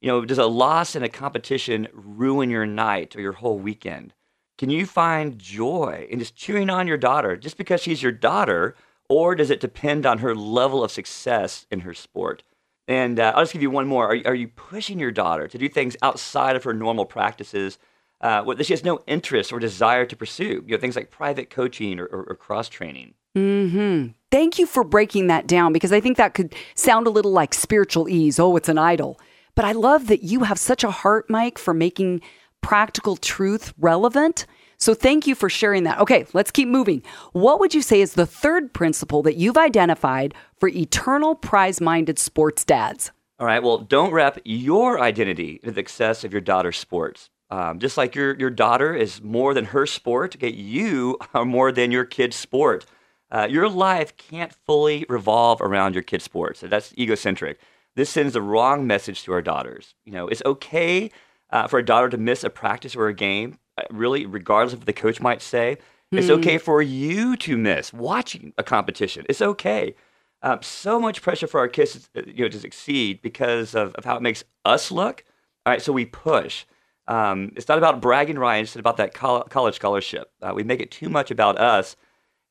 You 0.00 0.08
know, 0.08 0.24
does 0.24 0.38
a 0.38 0.46
loss 0.46 0.96
in 0.96 1.02
a 1.02 1.08
competition 1.08 1.88
ruin 1.92 2.50
your 2.50 2.66
night 2.66 3.14
or 3.14 3.20
your 3.20 3.32
whole 3.32 3.58
weekend? 3.58 4.14
Can 4.58 4.68
you 4.68 4.84
find 4.84 5.38
joy 5.38 6.06
in 6.10 6.18
just 6.18 6.36
cheering 6.36 6.70
on 6.70 6.86
your 6.86 6.96
daughter 6.96 7.36
just 7.36 7.56
because 7.56 7.80
she's 7.80 8.02
your 8.02 8.12
daughter, 8.12 8.74
or 9.08 9.34
does 9.34 9.50
it 9.50 9.60
depend 9.60 10.04
on 10.06 10.18
her 10.18 10.34
level 10.34 10.84
of 10.84 10.90
success 10.90 11.66
in 11.70 11.80
her 11.80 11.94
sport? 11.94 12.42
And 12.88 13.18
uh, 13.18 13.32
I'll 13.34 13.42
just 13.42 13.52
give 13.52 13.62
you 13.62 13.70
one 13.70 13.86
more. 13.86 14.12
Are, 14.12 14.18
are 14.26 14.34
you 14.34 14.48
pushing 14.48 14.98
your 14.98 15.10
daughter 15.10 15.48
to 15.48 15.58
do 15.58 15.68
things 15.68 15.96
outside 16.02 16.56
of 16.56 16.64
her 16.64 16.74
normal 16.74 17.06
practices 17.06 17.78
uh, 18.22 18.42
what- 18.42 18.64
she 18.64 18.72
has 18.72 18.84
no 18.84 19.00
interest 19.06 19.52
or 19.52 19.58
desire 19.58 20.06
to 20.06 20.16
pursue? 20.16 20.62
You 20.66 20.76
know, 20.76 20.78
things 20.78 20.96
like 20.96 21.10
private 21.10 21.50
coaching 21.50 21.98
or, 22.00 22.06
or, 22.06 22.22
or 22.30 22.34
cross 22.36 22.68
training. 22.68 23.14
hmm 23.34 24.06
Thank 24.30 24.58
you 24.58 24.64
for 24.66 24.82
breaking 24.82 25.26
that 25.26 25.46
down 25.46 25.72
because 25.74 25.92
I 25.92 26.00
think 26.00 26.16
that 26.16 26.32
could 26.32 26.54
sound 26.74 27.06
a 27.06 27.10
little 27.10 27.32
like 27.32 27.50
spiritualese. 27.52 28.40
Oh, 28.40 28.56
it's 28.56 28.68
an 28.70 28.78
idol. 28.78 29.20
But 29.54 29.66
I 29.66 29.72
love 29.72 30.06
that 30.06 30.22
you 30.22 30.44
have 30.44 30.58
such 30.58 30.82
a 30.84 30.90
heart, 30.90 31.28
Mike, 31.28 31.58
for 31.58 31.74
making 31.74 32.22
practical 32.62 33.16
truth 33.16 33.74
relevant. 33.78 34.46
So 34.78 34.94
thank 34.94 35.26
you 35.26 35.34
for 35.34 35.50
sharing 35.50 35.82
that. 35.84 35.98
Okay, 36.00 36.24
let's 36.32 36.50
keep 36.50 36.66
moving. 36.68 37.02
What 37.32 37.60
would 37.60 37.74
you 37.74 37.82
say 37.82 38.00
is 38.00 38.14
the 38.14 38.24
third 38.26 38.72
principle 38.72 39.22
that 39.22 39.36
you've 39.36 39.58
identified 39.58 40.32
for 40.58 40.68
eternal 40.70 41.34
prize 41.34 41.80
minded 41.80 42.18
sports 42.18 42.64
dads? 42.64 43.10
All 43.38 43.46
right. 43.46 43.62
Well, 43.62 43.78
don't 43.78 44.12
wrap 44.12 44.38
your 44.44 44.98
identity 45.00 45.60
into 45.62 45.72
the 45.72 45.80
success 45.80 46.24
of 46.24 46.32
your 46.32 46.40
daughter's 46.40 46.78
sports. 46.78 47.28
Um, 47.52 47.78
just 47.80 47.98
like 47.98 48.14
your 48.14 48.34
your 48.38 48.48
daughter 48.48 48.94
is 48.94 49.20
more 49.20 49.52
than 49.52 49.66
her 49.66 49.84
sport, 49.84 50.36
okay, 50.36 50.50
you 50.50 51.18
are 51.34 51.44
more 51.44 51.70
than 51.70 51.90
your 51.92 52.06
kid's 52.06 52.34
sport. 52.34 52.86
Uh, 53.30 53.46
your 53.48 53.68
life 53.68 54.16
can't 54.16 54.54
fully 54.66 55.04
revolve 55.08 55.60
around 55.60 55.92
your 55.94 56.02
kid's 56.02 56.24
sport. 56.24 56.56
So 56.56 56.66
that's 56.66 56.94
egocentric. 56.96 57.60
This 57.94 58.08
sends 58.08 58.32
the 58.32 58.40
wrong 58.40 58.86
message 58.86 59.22
to 59.24 59.34
our 59.34 59.42
daughters. 59.42 59.94
You 60.06 60.12
know, 60.12 60.28
it's 60.28 60.42
okay 60.46 61.10
uh, 61.50 61.68
for 61.68 61.78
a 61.78 61.84
daughter 61.84 62.08
to 62.08 62.16
miss 62.16 62.42
a 62.42 62.48
practice 62.48 62.96
or 62.96 63.08
a 63.08 63.14
game, 63.14 63.58
uh, 63.76 63.82
really, 63.90 64.24
regardless 64.24 64.72
of 64.72 64.80
what 64.80 64.86
the 64.86 64.94
coach 64.94 65.20
might 65.20 65.42
say. 65.42 65.76
It's 66.10 66.28
okay 66.28 66.58
for 66.58 66.82
you 66.82 67.36
to 67.38 67.56
miss 67.56 67.92
watching 67.92 68.52
a 68.58 68.62
competition. 68.62 69.24
It's 69.30 69.40
okay. 69.40 69.94
Um, 70.42 70.60
so 70.62 71.00
much 71.00 71.22
pressure 71.22 71.46
for 71.46 71.60
our 71.60 71.68
kids, 71.68 72.08
uh, 72.16 72.22
you 72.26 72.44
know, 72.44 72.48
to 72.48 72.58
succeed 72.58 73.22
because 73.22 73.74
of, 73.74 73.94
of 73.94 74.04
how 74.04 74.16
it 74.16 74.22
makes 74.22 74.44
us 74.64 74.90
look. 74.90 75.24
All 75.64 75.72
right, 75.72 75.80
so 75.80 75.92
we 75.92 76.04
push. 76.04 76.64
Um, 77.08 77.52
it's 77.56 77.68
not 77.68 77.78
about 77.78 78.00
bragging 78.00 78.38
rights; 78.38 78.70
it's 78.70 78.80
about 78.80 78.96
that 78.98 79.14
col- 79.14 79.44
college 79.44 79.76
scholarship. 79.76 80.30
Uh, 80.40 80.52
we 80.54 80.62
make 80.62 80.80
it 80.80 80.90
too 80.90 81.08
much 81.08 81.30
about 81.30 81.58
us, 81.58 81.96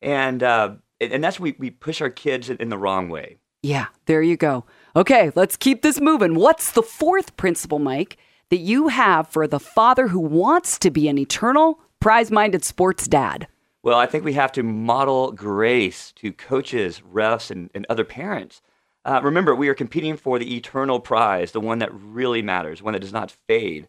and 0.02 0.44
uh, 0.44 0.76
and 1.00 1.24
that's 1.24 1.40
we 1.40 1.56
we 1.58 1.70
push 1.70 2.02
our 2.02 2.10
kids 2.10 2.50
in, 2.50 2.58
in 2.58 2.70
the 2.70 2.78
wrong 2.78 3.10
way. 3.10 3.38
Yeah, 3.64 3.88
there 4.08 4.22
you 4.22 4.38
go. 4.38 4.66
Okay, 4.96 5.32
let's 5.36 5.56
keep 5.56 5.82
this 5.84 6.02
moving. 6.02 6.36
What's 6.36 6.72
the 6.72 6.82
fourth 6.82 7.38
principle, 7.38 7.80
Mike, 7.80 8.18
that 8.50 8.58
you 8.58 8.88
have 8.88 9.28
for 9.28 9.48
the 9.48 9.60
father 9.60 10.08
who 10.08 10.20
wants 10.20 10.80
to 10.80 10.90
be 10.90 11.08
an 11.08 11.18
eternal 11.18 11.80
prize 12.00 12.32
minded 12.32 12.66
sports 12.66 13.08
dad? 13.08 13.48
Well, 13.84 13.98
I 13.98 14.06
think 14.06 14.24
we 14.24 14.34
have 14.34 14.52
to 14.54 14.64
model 14.64 15.32
grace 15.32 16.12
to 16.14 16.34
coaches, 16.34 17.02
refs, 17.12 17.50
and, 17.50 17.70
and 17.74 17.86
other 17.90 18.04
parents. 18.04 18.62
Uh, 19.04 19.22
remember, 19.24 19.56
we 19.56 19.70
are 19.70 19.74
competing 19.74 20.18
for 20.18 20.38
the 20.38 20.56
eternal 20.56 21.00
prize, 21.00 21.52
the 21.52 21.60
one 21.60 21.80
that 21.80 21.94
really 21.94 22.42
matters, 22.42 22.82
one 22.82 22.94
that 22.94 23.00
does 23.00 23.14
not 23.14 23.32
fade. 23.48 23.88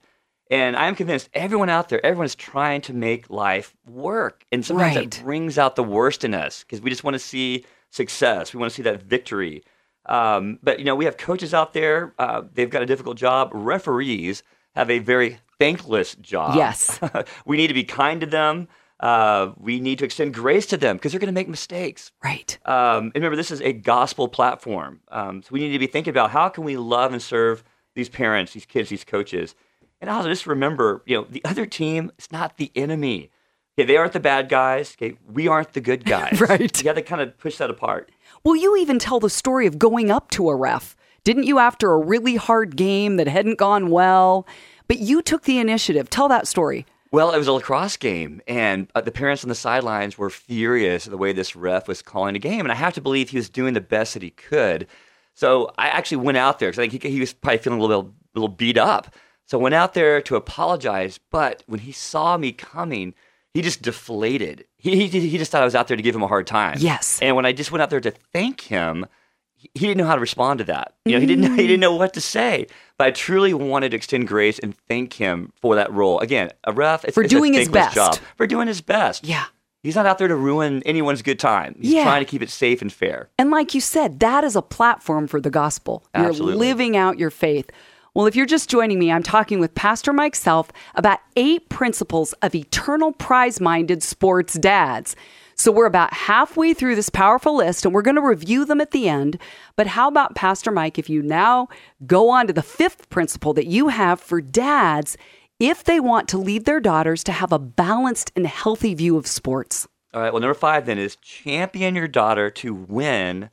And 0.52 0.76
I'm 0.76 0.94
convinced 0.94 1.30
everyone 1.32 1.70
out 1.70 1.88
there, 1.88 2.04
everyone 2.04 2.26
is 2.26 2.34
trying 2.34 2.82
to 2.82 2.92
make 2.92 3.30
life 3.30 3.74
work. 3.86 4.44
And 4.52 4.62
sometimes 4.64 4.96
Right. 4.96 5.10
that 5.10 5.24
brings 5.24 5.56
out 5.56 5.76
the 5.76 5.82
worst 5.82 6.24
in 6.24 6.34
us 6.34 6.62
because 6.62 6.82
we 6.82 6.90
just 6.90 7.04
want 7.04 7.14
to 7.14 7.18
see 7.18 7.64
success. 7.88 8.52
We 8.52 8.60
want 8.60 8.70
to 8.70 8.74
see 8.76 8.82
that 8.82 9.02
victory. 9.02 9.62
Um, 10.04 10.58
but 10.62 10.78
you 10.78 10.84
know, 10.84 10.94
we 10.94 11.06
have 11.06 11.16
coaches 11.16 11.54
out 11.54 11.72
there; 11.72 12.12
uh, 12.18 12.42
they've 12.52 12.68
got 12.68 12.82
a 12.82 12.86
difficult 12.86 13.16
job. 13.16 13.50
Referees 13.54 14.42
have 14.74 14.90
a 14.90 14.98
very 14.98 15.38
thankless 15.58 16.16
job. 16.16 16.54
Yes. 16.56 17.00
we 17.46 17.56
need 17.56 17.68
to 17.68 17.74
be 17.74 17.84
kind 17.84 18.20
to 18.20 18.26
them. 18.26 18.68
Uh, 19.00 19.52
we 19.56 19.80
need 19.80 19.98
to 20.00 20.04
extend 20.04 20.34
grace 20.34 20.66
to 20.66 20.76
them 20.76 20.96
because 20.96 21.12
they're 21.12 21.18
going 21.18 21.32
to 21.34 21.40
make 21.40 21.48
mistakes. 21.48 22.12
Right. 22.22 22.58
Um, 22.66 23.06
and 23.06 23.14
remember, 23.16 23.36
this 23.36 23.50
is 23.50 23.62
a 23.62 23.72
gospel 23.72 24.28
platform, 24.28 25.00
um, 25.08 25.42
so 25.42 25.48
we 25.50 25.60
need 25.60 25.72
to 25.72 25.78
be 25.78 25.86
thinking 25.86 26.10
about 26.10 26.30
how 26.30 26.50
can 26.50 26.62
we 26.64 26.76
love 26.76 27.12
and 27.12 27.22
serve 27.22 27.64
these 27.94 28.08
parents, 28.10 28.52
these 28.52 28.66
kids, 28.66 28.90
these 28.90 29.02
coaches, 29.04 29.54
and 30.02 30.10
also 30.10 30.28
just 30.28 30.48
remember, 30.48 31.02
you 31.06 31.16
know, 31.16 31.26
the 31.30 31.42
other 31.44 31.64
team 31.64 32.10
is 32.18 32.30
not 32.32 32.56
the 32.56 32.72
enemy. 32.74 33.30
Okay, 33.78 33.86
they 33.86 33.96
aren't 33.96 34.12
the 34.12 34.20
bad 34.20 34.48
guys. 34.48 34.96
Okay, 34.98 35.16
we 35.32 35.46
aren't 35.46 35.72
the 35.72 35.80
good 35.80 36.04
guys. 36.04 36.40
Right. 36.40 36.76
You 36.76 36.84
got 36.84 36.96
to 36.96 37.02
kind 37.02 37.22
of 37.22 37.38
push 37.38 37.56
that 37.58 37.70
apart. 37.70 38.10
Well, 38.44 38.56
you 38.56 38.76
even 38.76 38.98
tell 38.98 39.20
the 39.20 39.30
story 39.30 39.66
of 39.66 39.78
going 39.78 40.10
up 40.10 40.30
to 40.32 40.50
a 40.50 40.56
ref. 40.56 40.96
Didn't 41.24 41.44
you 41.44 41.60
after 41.60 41.92
a 41.92 41.98
really 41.98 42.34
hard 42.34 42.76
game 42.76 43.16
that 43.16 43.28
hadn't 43.28 43.58
gone 43.58 43.90
well? 43.90 44.46
But 44.88 44.98
you 44.98 45.22
took 45.22 45.44
the 45.44 45.58
initiative. 45.58 46.10
Tell 46.10 46.28
that 46.28 46.48
story. 46.48 46.84
Well, 47.12 47.30
it 47.32 47.38
was 47.38 47.46
a 47.46 47.52
lacrosse 47.52 47.96
game, 47.96 48.40
and 48.48 48.90
uh, 48.94 49.02
the 49.02 49.12
parents 49.12 49.44
on 49.44 49.50
the 49.50 49.54
sidelines 49.54 50.18
were 50.18 50.30
furious 50.30 51.06
at 51.06 51.10
the 51.10 51.18
way 51.18 51.32
this 51.32 51.54
ref 51.54 51.86
was 51.86 52.02
calling 52.02 52.32
the 52.32 52.40
game. 52.40 52.60
And 52.60 52.72
I 52.72 52.74
have 52.74 52.94
to 52.94 53.00
believe 53.00 53.30
he 53.30 53.36
was 53.36 53.48
doing 53.48 53.74
the 53.74 53.82
best 53.82 54.14
that 54.14 54.22
he 54.22 54.30
could. 54.30 54.88
So 55.34 55.70
I 55.78 55.88
actually 55.88 56.16
went 56.18 56.38
out 56.38 56.58
there 56.58 56.70
because 56.70 56.80
I 56.80 56.88
think 56.88 57.04
he, 57.04 57.10
he, 57.10 57.20
was 57.20 57.32
probably 57.34 57.58
feeling 57.58 57.78
a 57.78 57.82
little, 57.82 58.12
little 58.34 58.48
beat 58.48 58.78
up. 58.78 59.14
So 59.46 59.58
I 59.58 59.62
went 59.62 59.74
out 59.74 59.94
there 59.94 60.20
to 60.22 60.36
apologize. 60.36 61.18
But 61.30 61.62
when 61.66 61.80
he 61.80 61.92
saw 61.92 62.36
me 62.36 62.52
coming, 62.52 63.14
he 63.54 63.62
just 63.62 63.82
deflated. 63.82 64.64
He, 64.76 65.06
he, 65.06 65.28
he 65.28 65.38
just 65.38 65.52
thought 65.52 65.62
I 65.62 65.66
was 65.66 65.74
out 65.74 65.88
there 65.88 65.96
to 65.96 66.02
give 66.02 66.14
him 66.14 66.22
a 66.22 66.28
hard 66.28 66.46
time. 66.46 66.78
Yes. 66.80 67.20
And 67.20 67.36
when 67.36 67.46
I 67.46 67.52
just 67.52 67.70
went 67.70 67.82
out 67.82 67.90
there 67.90 68.00
to 68.00 68.10
thank 68.10 68.62
him, 68.62 69.06
he, 69.54 69.86
didn't 69.86 69.98
know 69.98 70.06
how 70.06 70.14
to 70.14 70.20
respond 70.20 70.58
to 70.58 70.64
that. 70.64 70.94
You 71.04 71.12
know, 71.12 71.20
he 71.20 71.26
didn't 71.26 71.44
he 71.44 71.50
mm. 71.50 71.56
didn't 71.56 71.80
know 71.80 71.94
what 71.94 72.14
to 72.14 72.20
say. 72.20 72.66
But 72.98 73.06
I 73.08 73.10
truly 73.12 73.54
wanted 73.54 73.90
to 73.90 73.96
extend 73.96 74.26
grace 74.26 74.58
and 74.58 74.76
thank 74.88 75.12
him 75.14 75.52
for 75.60 75.76
that 75.76 75.92
role. 75.92 76.18
Again, 76.20 76.50
a 76.64 76.72
ref 76.72 77.04
it's, 77.04 77.14
For 77.14 77.22
it's 77.22 77.32
doing 77.32 77.54
his 77.54 77.68
best. 77.68 77.94
job. 77.94 78.18
For 78.36 78.46
doing 78.46 78.66
his 78.66 78.80
best. 78.80 79.24
Yeah. 79.24 79.44
He's 79.82 79.96
not 79.96 80.06
out 80.06 80.18
there 80.18 80.28
to 80.28 80.36
ruin 80.36 80.82
anyone's 80.84 81.22
good 81.22 81.40
time. 81.40 81.74
He's 81.80 81.92
Yeah. 81.92 82.04
trying 82.04 82.24
to 82.24 82.30
keep 82.30 82.42
it 82.42 82.50
safe 82.50 82.82
and 82.82 82.92
fair. 82.92 83.30
And 83.38 83.50
like 83.50 83.74
you 83.74 83.80
said, 83.80 84.20
that 84.20 84.44
is 84.44 84.54
a 84.54 84.62
platform 84.62 85.26
for 85.26 85.40
the 85.40 85.50
gospel. 85.50 86.04
You're 86.16 86.28
Absolutely. 86.28 86.68
living 86.68 86.96
out 86.96 87.18
your 87.18 87.30
faith. 87.30 87.70
Well, 88.14 88.26
if 88.26 88.36
you're 88.36 88.44
just 88.44 88.68
joining 88.68 88.98
me, 88.98 89.10
I'm 89.10 89.22
talking 89.22 89.58
with 89.58 89.74
Pastor 89.74 90.12
Mike 90.12 90.36
Self 90.36 90.70
about 90.94 91.20
eight 91.34 91.70
principles 91.70 92.34
of 92.42 92.54
eternal 92.54 93.12
prize 93.12 93.58
minded 93.58 94.02
sports 94.02 94.52
dads. 94.52 95.16
So 95.54 95.72
we're 95.72 95.86
about 95.86 96.12
halfway 96.12 96.74
through 96.74 96.94
this 96.94 97.08
powerful 97.08 97.56
list 97.56 97.86
and 97.86 97.94
we're 97.94 98.02
going 98.02 98.16
to 98.16 98.20
review 98.20 98.66
them 98.66 98.82
at 98.82 98.90
the 98.90 99.08
end. 99.08 99.38
But 99.76 99.86
how 99.86 100.08
about 100.08 100.34
Pastor 100.34 100.70
Mike 100.70 100.98
if 100.98 101.08
you 101.08 101.22
now 101.22 101.68
go 102.06 102.28
on 102.28 102.46
to 102.48 102.52
the 102.52 102.62
fifth 102.62 103.08
principle 103.08 103.54
that 103.54 103.66
you 103.66 103.88
have 103.88 104.20
for 104.20 104.42
dads 104.42 105.16
if 105.58 105.82
they 105.82 105.98
want 105.98 106.28
to 106.28 106.38
lead 106.38 106.66
their 106.66 106.80
daughters 106.80 107.24
to 107.24 107.32
have 107.32 107.50
a 107.50 107.58
balanced 107.58 108.30
and 108.36 108.46
healthy 108.46 108.92
view 108.92 109.16
of 109.16 109.26
sports? 109.26 109.88
All 110.12 110.20
right. 110.20 110.34
Well, 110.34 110.42
number 110.42 110.52
five 110.52 110.84
then 110.84 110.98
is 110.98 111.16
champion 111.16 111.94
your 111.94 112.08
daughter 112.08 112.50
to 112.50 112.74
win 112.74 113.48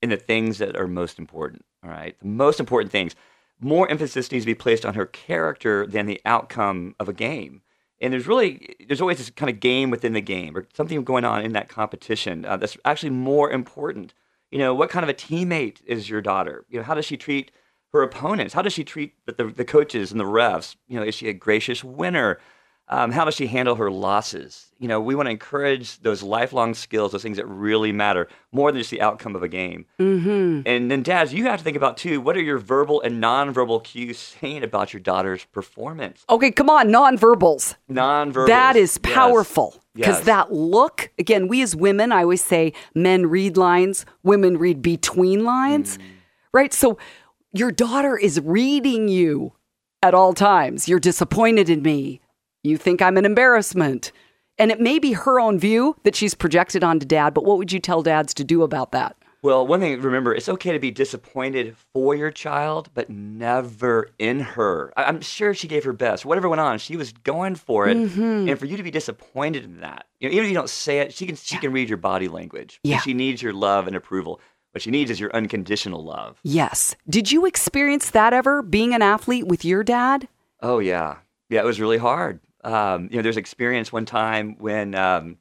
in 0.00 0.10
the 0.10 0.16
things 0.16 0.58
that 0.58 0.76
are 0.76 0.86
most 0.86 1.18
important. 1.18 1.64
All 1.82 1.90
right. 1.90 2.16
The 2.20 2.28
most 2.28 2.60
important 2.60 2.92
things. 2.92 3.16
More 3.64 3.90
emphasis 3.90 4.30
needs 4.30 4.44
to 4.44 4.50
be 4.50 4.54
placed 4.54 4.84
on 4.84 4.92
her 4.92 5.06
character 5.06 5.86
than 5.86 6.04
the 6.04 6.20
outcome 6.26 6.94
of 7.00 7.08
a 7.08 7.14
game. 7.14 7.62
And 7.98 8.12
there's 8.12 8.26
really, 8.26 8.76
there's 8.86 9.00
always 9.00 9.16
this 9.16 9.30
kind 9.30 9.48
of 9.48 9.58
game 9.58 9.88
within 9.90 10.12
the 10.12 10.20
game 10.20 10.54
or 10.54 10.66
something 10.74 11.02
going 11.02 11.24
on 11.24 11.40
in 11.40 11.54
that 11.54 11.70
competition 11.70 12.44
uh, 12.44 12.58
that's 12.58 12.76
actually 12.84 13.08
more 13.08 13.50
important. 13.50 14.12
You 14.50 14.58
know, 14.58 14.74
what 14.74 14.90
kind 14.90 15.02
of 15.02 15.08
a 15.08 15.14
teammate 15.14 15.82
is 15.86 16.10
your 16.10 16.20
daughter? 16.20 16.66
You 16.68 16.76
know, 16.76 16.84
how 16.84 16.92
does 16.92 17.06
she 17.06 17.16
treat 17.16 17.52
her 17.94 18.02
opponents? 18.02 18.52
How 18.52 18.60
does 18.60 18.74
she 18.74 18.84
treat 18.84 19.14
the, 19.24 19.32
the, 19.32 19.44
the 19.46 19.64
coaches 19.64 20.10
and 20.10 20.20
the 20.20 20.24
refs? 20.24 20.76
You 20.86 21.00
know, 21.00 21.06
is 21.06 21.14
she 21.14 21.30
a 21.30 21.32
gracious 21.32 21.82
winner? 21.82 22.38
Um, 22.88 23.12
how 23.12 23.24
does 23.24 23.34
she 23.34 23.46
handle 23.46 23.76
her 23.76 23.90
losses? 23.90 24.66
You 24.78 24.88
know, 24.88 25.00
we 25.00 25.14
want 25.14 25.26
to 25.26 25.30
encourage 25.30 26.00
those 26.00 26.22
lifelong 26.22 26.74
skills, 26.74 27.12
those 27.12 27.22
things 27.22 27.38
that 27.38 27.46
really 27.46 27.92
matter, 27.92 28.28
more 28.52 28.70
than 28.70 28.80
just 28.80 28.90
the 28.90 29.00
outcome 29.00 29.34
of 29.34 29.42
a 29.42 29.48
game. 29.48 29.86
Mm-hmm. 29.98 30.62
And 30.66 30.90
then, 30.90 31.02
dads, 31.02 31.32
you 31.32 31.44
have 31.44 31.60
to 31.60 31.64
think 31.64 31.78
about 31.78 31.96
too. 31.96 32.20
What 32.20 32.36
are 32.36 32.42
your 32.42 32.58
verbal 32.58 33.00
and 33.00 33.22
nonverbal 33.22 33.84
cues 33.84 34.18
saying 34.18 34.62
about 34.62 34.92
your 34.92 35.00
daughter's 35.00 35.46
performance? 35.46 36.24
Okay, 36.28 36.50
come 36.50 36.68
on, 36.68 36.88
nonverbals. 36.88 37.74
Nonverbals. 37.90 38.48
That 38.48 38.76
is 38.76 38.98
powerful 38.98 39.80
because 39.94 40.18
Yes. 40.18 40.26
that 40.26 40.52
look, 40.52 41.10
again, 41.18 41.48
we 41.48 41.62
as 41.62 41.74
women, 41.74 42.12
I 42.12 42.22
always 42.22 42.44
say 42.44 42.74
men 42.94 43.26
read 43.26 43.56
lines, 43.56 44.04
women 44.22 44.58
read 44.58 44.82
between 44.82 45.44
lines, 45.44 45.98
right? 46.52 46.72
So 46.74 46.98
your 47.52 47.72
daughter 47.72 48.18
is 48.18 48.40
reading 48.40 49.08
you 49.08 49.52
at 50.02 50.12
all 50.12 50.34
times. 50.34 50.86
You're 50.86 51.00
disappointed 51.00 51.70
in 51.70 51.80
me. 51.80 52.20
You 52.64 52.78
think 52.78 53.02
I'm 53.02 53.18
an 53.18 53.26
embarrassment. 53.26 54.10
And 54.58 54.70
it 54.70 54.80
may 54.80 54.98
be 54.98 55.12
her 55.12 55.38
own 55.38 55.58
view 55.58 55.96
that 56.04 56.16
she's 56.16 56.34
projected 56.34 56.82
onto 56.82 57.04
dad, 57.04 57.34
but 57.34 57.44
what 57.44 57.58
would 57.58 57.72
you 57.72 57.78
tell 57.78 58.02
dads 58.02 58.32
to 58.34 58.44
do 58.44 58.62
about 58.62 58.92
that? 58.92 59.16
Well, 59.42 59.66
one 59.66 59.80
thing, 59.80 60.00
remember, 60.00 60.34
it's 60.34 60.48
okay 60.48 60.72
to 60.72 60.78
be 60.78 60.90
disappointed 60.90 61.76
for 61.92 62.14
your 62.14 62.30
child, 62.30 62.88
but 62.94 63.10
never 63.10 64.08
in 64.18 64.40
her. 64.40 64.90
I- 64.96 65.04
I'm 65.04 65.20
sure 65.20 65.52
she 65.52 65.68
gave 65.68 65.84
her 65.84 65.92
best. 65.92 66.24
Whatever 66.24 66.48
went 66.48 66.60
on, 66.60 66.78
she 66.78 66.96
was 66.96 67.12
going 67.12 67.56
for 67.56 67.86
it. 67.86 67.98
Mm-hmm. 67.98 68.48
And 68.48 68.58
for 68.58 68.64
you 68.64 68.78
to 68.78 68.82
be 68.82 68.90
disappointed 68.90 69.64
in 69.64 69.80
that, 69.80 70.06
you 70.18 70.28
know, 70.30 70.32
even 70.32 70.44
if 70.46 70.50
you 70.50 70.56
don't 70.56 70.70
say 70.70 71.00
it, 71.00 71.12
she 71.12 71.26
can 71.26 71.36
she 71.36 71.58
can 71.58 71.72
read 71.72 71.90
your 71.90 71.98
body 71.98 72.28
language. 72.28 72.80
Yeah. 72.84 73.00
She 73.00 73.12
needs 73.12 73.42
your 73.42 73.52
love 73.52 73.86
and 73.86 73.94
approval. 73.94 74.40
What 74.72 74.80
she 74.80 74.90
needs 74.90 75.10
is 75.10 75.20
your 75.20 75.34
unconditional 75.36 76.02
love. 76.02 76.38
Yes. 76.42 76.96
Did 77.10 77.30
you 77.30 77.44
experience 77.44 78.08
that 78.10 78.32
ever 78.32 78.62
being 78.62 78.94
an 78.94 79.02
athlete 79.02 79.46
with 79.46 79.62
your 79.62 79.84
dad? 79.84 80.26
Oh 80.62 80.78
yeah, 80.78 81.16
yeah. 81.50 81.60
It 81.60 81.66
was 81.66 81.80
really 81.80 81.98
hard. 81.98 82.40
Um, 82.64 83.08
you 83.10 83.16
know, 83.16 83.22
there's 83.22 83.36
experience 83.36 83.92
one 83.92 84.06
time 84.06 84.56
when 84.58 84.94
um, 84.94 85.36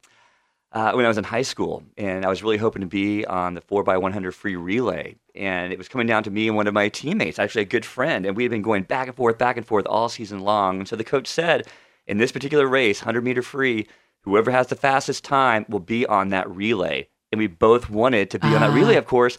uh, 0.72 0.92
when 0.94 1.06
I 1.06 1.08
was 1.08 1.18
in 1.18 1.24
high 1.24 1.44
school, 1.44 1.84
and 1.98 2.26
I 2.26 2.30
was 2.30 2.44
really 2.44 2.58
hoping 2.58 2.82
to 2.82 2.88
be 2.88 3.26
on 3.26 3.54
the 3.54 3.62
four 3.62 3.88
x 3.90 4.02
one 4.02 4.12
hundred 4.12 4.34
free 4.34 4.56
relay, 4.56 5.16
and 5.36 5.72
it 5.72 5.78
was 5.78 5.88
coming 5.88 6.08
down 6.08 6.24
to 6.24 6.32
me 6.32 6.48
and 6.48 6.58
one 6.58 6.68
of 6.68 6.74
my 6.74 6.90
teammates, 6.90 7.40
actually 7.40 7.62
a 7.62 7.66
good 7.66 7.86
friend, 7.86 8.26
and 8.26 8.36
we 8.36 8.44
had 8.44 8.52
been 8.52 8.62
going 8.62 8.84
back 8.84 9.08
and 9.08 9.16
forth, 9.16 9.38
back 9.38 9.58
and 9.58 9.66
forth 9.66 9.86
all 9.88 10.10
season 10.10 10.40
long. 10.40 10.80
And 10.80 10.88
so 10.88 10.96
the 10.96 11.04
coach 11.04 11.28
said, 11.28 11.68
in 12.08 12.18
this 12.18 12.32
particular 12.32 12.68
race, 12.68 13.00
hundred 13.00 13.24
meter 13.24 13.42
free, 13.42 13.88
whoever 14.22 14.52
has 14.52 14.68
the 14.68 14.76
fastest 14.76 15.24
time 15.24 15.66
will 15.70 15.80
be 15.80 16.06
on 16.06 16.30
that 16.30 16.50
relay. 16.50 17.08
And 17.32 17.40
we 17.40 17.48
both 17.48 17.90
wanted 17.90 18.30
to 18.32 18.40
be 18.40 18.48
on 18.48 18.62
that 18.62 18.74
relay, 18.74 18.96
of 18.96 19.08
course 19.08 19.38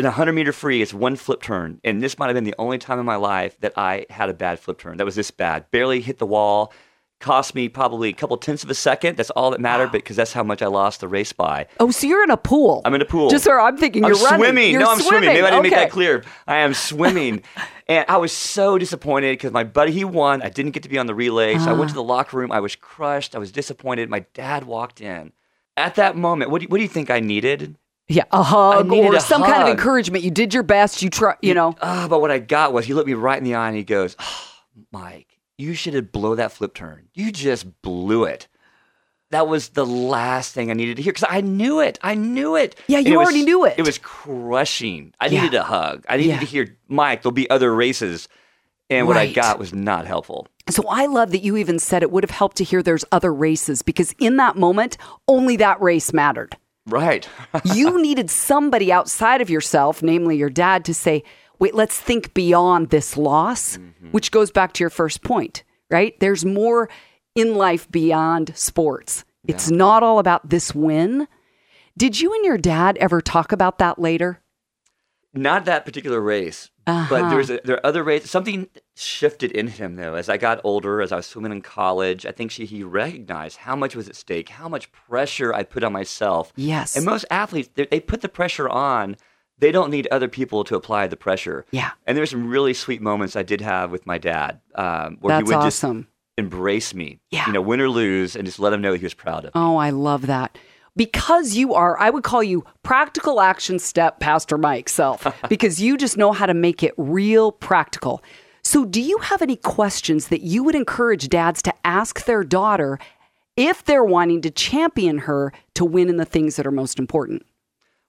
in 0.00 0.06
a 0.06 0.08
100 0.08 0.32
meter 0.32 0.52
free, 0.52 0.82
it's 0.82 0.92
one 0.92 1.14
flip 1.14 1.42
turn. 1.42 1.80
And 1.84 2.02
this 2.02 2.18
might 2.18 2.26
have 2.26 2.34
been 2.34 2.44
the 2.44 2.54
only 2.58 2.78
time 2.78 2.98
in 2.98 3.06
my 3.06 3.16
life 3.16 3.58
that 3.60 3.74
I 3.76 4.06
had 4.10 4.28
a 4.28 4.34
bad 4.34 4.58
flip 4.58 4.78
turn. 4.78 4.96
That 4.96 5.04
was 5.04 5.14
this 5.14 5.30
bad. 5.30 5.70
Barely 5.70 6.00
hit 6.00 6.18
the 6.18 6.26
wall. 6.26 6.72
Cost 7.20 7.54
me 7.54 7.68
probably 7.68 8.08
a 8.08 8.12
couple 8.14 8.34
tenths 8.38 8.64
of 8.64 8.70
a 8.70 8.74
second. 8.74 9.18
That's 9.18 9.28
all 9.30 9.50
that 9.50 9.60
mattered 9.60 9.92
because 9.92 10.16
that's 10.16 10.32
how 10.32 10.42
much 10.42 10.62
I 10.62 10.68
lost 10.68 11.00
the 11.00 11.08
race 11.08 11.34
by. 11.34 11.66
Oh, 11.78 11.90
so 11.90 12.06
you're 12.06 12.24
in 12.24 12.30
a 12.30 12.36
pool. 12.38 12.80
I'm 12.86 12.94
in 12.94 13.02
a 13.02 13.04
pool. 13.04 13.28
Just 13.28 13.44
so 13.44 13.52
I'm 13.60 13.76
thinking 13.76 14.04
I'm 14.06 14.12
you're 14.12 14.20
running. 14.24 14.40
swimming. 14.40 14.70
You're 14.72 14.80
no, 14.80 14.90
I'm 14.90 15.00
swimming. 15.00 15.28
Maybe 15.28 15.42
I 15.42 15.50
didn't 15.50 15.62
make 15.64 15.72
that 15.72 15.90
clear. 15.90 16.24
I 16.46 16.56
am 16.56 16.72
swimming. 16.72 17.42
and 17.88 18.06
I 18.08 18.16
was 18.16 18.32
so 18.32 18.78
disappointed 18.78 19.32
because 19.34 19.52
my 19.52 19.64
buddy, 19.64 19.92
he 19.92 20.02
won. 20.02 20.40
I 20.40 20.48
didn't 20.48 20.70
get 20.70 20.82
to 20.84 20.88
be 20.88 20.96
on 20.96 21.04
the 21.04 21.14
relay. 21.14 21.58
So 21.58 21.66
I 21.68 21.72
Ah. 21.72 21.76
went 21.76 21.90
to 21.90 21.94
the 21.94 22.02
locker 22.02 22.38
room. 22.38 22.50
I 22.50 22.60
was 22.60 22.74
crushed. 22.74 23.36
I 23.36 23.38
was 23.38 23.52
disappointed. 23.52 24.08
My 24.08 24.20
dad 24.32 24.64
walked 24.64 25.02
in. 25.02 25.32
At 25.76 25.96
that 25.96 26.16
moment, 26.16 26.50
what 26.50 26.60
do 26.60 26.64
you, 26.64 26.68
what 26.68 26.78
do 26.78 26.82
you 26.82 26.88
think 26.88 27.10
I 27.10 27.20
needed? 27.20 27.76
Yeah, 28.12 28.24
a 28.32 28.42
hug 28.42 28.90
or 28.92 29.14
a 29.14 29.20
some 29.20 29.42
kind 29.44 29.62
of 29.62 29.68
encouragement. 29.68 30.24
You 30.24 30.32
did 30.32 30.52
your 30.52 30.64
best. 30.64 31.00
You 31.00 31.10
try. 31.10 31.36
You 31.42 31.54
know. 31.54 31.76
Ah, 31.80 32.06
but 32.10 32.20
what 32.20 32.30
I 32.32 32.40
got 32.40 32.72
was 32.72 32.84
he 32.84 32.92
looked 32.92 33.06
me 33.06 33.14
right 33.14 33.38
in 33.38 33.44
the 33.44 33.54
eye 33.54 33.68
and 33.68 33.76
he 33.76 33.84
goes, 33.84 34.16
oh, 34.18 34.48
Mike, 34.90 35.38
you 35.58 35.74
should 35.74 35.94
have 35.94 36.10
blow 36.10 36.34
that 36.34 36.50
flip 36.50 36.74
turn. 36.74 37.08
You 37.14 37.30
just 37.30 37.80
blew 37.82 38.24
it. 38.24 38.48
That 39.30 39.46
was 39.46 39.68
the 39.68 39.86
last 39.86 40.52
thing 40.54 40.72
I 40.72 40.74
needed 40.74 40.96
to 40.96 41.02
hear 41.04 41.12
because 41.12 41.28
I 41.30 41.40
knew 41.40 41.78
it. 41.78 42.00
I 42.02 42.16
knew 42.16 42.56
it. 42.56 42.74
Yeah, 42.88 42.98
you 42.98 43.16
was- 43.16 43.26
already 43.26 43.44
knew 43.44 43.64
it. 43.64 43.74
It 43.78 43.86
was 43.86 43.98
crushing. 43.98 45.14
I 45.20 45.26
Yeah. 45.26 45.42
needed 45.42 45.56
a 45.58 45.62
hug. 45.62 46.04
I 46.08 46.16
needed 46.16 46.30
Yeah. 46.30 46.40
to 46.40 46.46
hear, 46.46 46.76
Mike, 46.88 47.22
there'll 47.22 47.32
be 47.32 47.48
other 47.48 47.72
races. 47.72 48.26
And 48.88 49.06
what 49.06 49.16
I 49.16 49.30
got 49.30 49.60
was 49.60 49.72
not 49.72 50.04
helpful. 50.08 50.48
So 50.68 50.82
I 50.88 51.06
love 51.06 51.30
that 51.30 51.42
you 51.42 51.56
even 51.56 51.78
said 51.78 52.02
it 52.02 52.10
would 52.10 52.24
have 52.24 52.32
helped 52.32 52.56
to 52.56 52.64
hear 52.64 52.82
there's 52.82 53.04
other 53.12 53.32
races 53.32 53.82
because 53.82 54.12
in 54.18 54.36
that 54.38 54.56
moment, 54.56 54.96
only 55.28 55.54
that 55.58 55.80
race 55.80 56.12
mattered. 56.12 56.56
Right. 56.90 57.28
you 57.64 58.00
needed 58.02 58.30
somebody 58.30 58.92
outside 58.92 59.40
of 59.40 59.48
yourself, 59.50 60.02
namely 60.02 60.36
your 60.36 60.50
dad, 60.50 60.84
to 60.86 60.94
say, 60.94 61.22
wait, 61.58 61.74
let's 61.74 61.98
think 61.98 62.34
beyond 62.34 62.90
this 62.90 63.16
loss, 63.16 63.76
Mm-hmm. 63.78 64.08
which 64.10 64.30
goes 64.30 64.50
back 64.50 64.72
to 64.74 64.82
your 64.84 64.90
first 64.90 65.22
point, 65.22 65.62
right? 65.90 66.18
There's 66.20 66.44
more 66.44 66.88
in 67.34 67.54
life 67.54 67.90
beyond 67.90 68.52
sports. 68.56 69.24
It's 69.46 69.70
not 69.70 70.02
all 70.02 70.18
about 70.18 70.50
this 70.50 70.74
win. 70.74 71.26
Did 71.96 72.20
you 72.20 72.32
and 72.34 72.44
your 72.44 72.58
dad 72.58 72.96
ever 72.98 73.20
talk 73.20 73.52
about 73.52 73.78
that 73.78 73.98
later? 73.98 74.40
Not 75.32 75.64
that 75.66 75.84
particular 75.84 76.20
race, 76.20 76.70
Uh-huh. 76.86 77.06
but 77.08 77.28
there 77.28 77.38
was 77.38 77.50
a, 77.50 77.60
there 77.64 77.76
are 77.76 77.86
other 77.86 78.02
races. 78.02 78.30
Something 78.30 78.68
shifted 78.96 79.52
in 79.52 79.68
him 79.68 79.96
though 79.96 80.14
as 80.14 80.28
I 80.28 80.36
got 80.36 80.60
older, 80.64 81.00
as 81.00 81.12
I 81.12 81.16
was 81.16 81.26
swimming 81.26 81.52
in 81.52 81.62
college. 81.62 82.26
I 82.26 82.32
think 82.32 82.50
she, 82.50 82.64
he 82.66 82.82
recognized 82.82 83.58
how 83.58 83.76
much 83.76 83.94
was 83.94 84.08
at 84.08 84.16
stake, 84.16 84.48
how 84.48 84.68
much 84.68 84.90
pressure 84.92 85.54
I 85.54 85.62
put 85.62 85.84
on 85.84 85.92
myself. 85.92 86.52
Yes. 86.56 86.96
And 86.96 87.04
most 87.06 87.24
athletes, 87.30 87.68
they, 87.74 87.86
they 87.86 88.00
put 88.00 88.20
the 88.22 88.28
pressure 88.28 88.68
on 88.68 89.16
they 89.58 89.70
don't 89.72 89.90
need 89.90 90.08
other 90.10 90.26
people 90.28 90.64
to 90.64 90.74
apply 90.74 91.06
the 91.06 91.16
pressure. 91.18 91.66
Yeah. 91.70 91.90
And 92.06 92.16
there's 92.16 92.30
some 92.30 92.48
really 92.48 92.72
sweet 92.72 93.02
moments 93.02 93.36
I 93.36 93.42
did 93.42 93.60
have 93.60 93.90
with 93.90 94.06
my 94.06 94.16
dad 94.16 94.58
um, 94.74 95.18
where 95.20 95.36
That's 95.36 95.50
he 95.50 95.54
would 95.54 95.64
awesome. 95.66 96.02
just 96.04 96.08
embrace 96.38 96.94
me, 96.94 97.20
Yeah. 97.30 97.46
you 97.46 97.52
know, 97.52 97.60
win 97.60 97.78
or 97.82 97.90
lose, 97.90 98.34
and 98.36 98.46
just 98.46 98.58
let 98.58 98.72
him 98.72 98.80
know 98.80 98.94
he 98.94 99.04
was 99.04 99.12
proud 99.12 99.44
of 99.44 99.54
me. 99.54 99.60
Oh, 99.60 99.76
I 99.76 99.90
love 99.90 100.26
that. 100.28 100.56
Because 101.00 101.54
you 101.54 101.72
are, 101.72 101.98
I 101.98 102.10
would 102.10 102.24
call 102.24 102.42
you 102.42 102.62
practical 102.82 103.40
action 103.40 103.78
step 103.78 104.20
Pastor 104.20 104.58
Mike 104.58 104.90
Self, 104.90 105.26
because 105.48 105.80
you 105.80 105.96
just 105.96 106.18
know 106.18 106.30
how 106.30 106.44
to 106.44 106.52
make 106.52 106.82
it 106.82 106.92
real 106.98 107.52
practical. 107.52 108.22
So, 108.62 108.84
do 108.84 109.00
you 109.00 109.16
have 109.16 109.40
any 109.40 109.56
questions 109.56 110.28
that 110.28 110.42
you 110.42 110.62
would 110.62 110.74
encourage 110.74 111.30
dads 111.30 111.62
to 111.62 111.72
ask 111.86 112.26
their 112.26 112.44
daughter 112.44 112.98
if 113.56 113.82
they're 113.82 114.04
wanting 114.04 114.42
to 114.42 114.50
champion 114.50 115.16
her 115.20 115.54
to 115.72 115.86
win 115.86 116.10
in 116.10 116.18
the 116.18 116.26
things 116.26 116.56
that 116.56 116.66
are 116.66 116.70
most 116.70 116.98
important? 116.98 117.46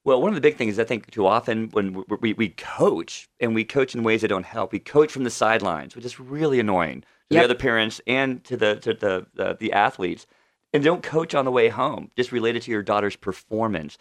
Well, 0.04 0.22
one 0.22 0.28
of 0.28 0.36
the 0.36 0.42
big 0.42 0.58
things 0.58 0.78
I 0.78 0.84
think 0.84 1.10
too 1.12 1.26
often 1.26 1.70
when 1.70 1.94
we, 1.94 2.04
we, 2.20 2.34
we 2.34 2.50
coach 2.50 3.30
and 3.40 3.56
we 3.56 3.64
coach 3.64 3.96
in 3.96 4.04
ways 4.04 4.20
that 4.20 4.28
don't 4.28 4.46
help, 4.46 4.74
we 4.74 4.80
coach 4.80 5.14
from 5.14 5.24
the 5.24 5.30
sidelines, 5.30 5.96
which 5.96 6.04
is 6.04 6.20
really 6.20 6.60
annoying 6.60 7.02
to 7.02 7.08
Yep. 7.30 7.40
the 7.40 7.46
other 7.46 7.56
parents 7.56 8.02
and 8.06 8.44
to 8.44 8.58
the 8.58 8.76
to 8.82 8.94
the, 8.94 9.26
the 9.34 9.56
the 9.58 9.72
athletes, 9.72 10.28
and 10.74 10.84
don't 10.84 11.04
coach 11.04 11.36
on 11.36 11.46
the 11.46 11.52
way 11.52 11.70
home, 11.70 12.12
just 12.16 12.32
related 12.32 12.62
to 12.64 12.72
your 12.72 12.84
daughter's 12.84 13.16
performance. 13.16 13.98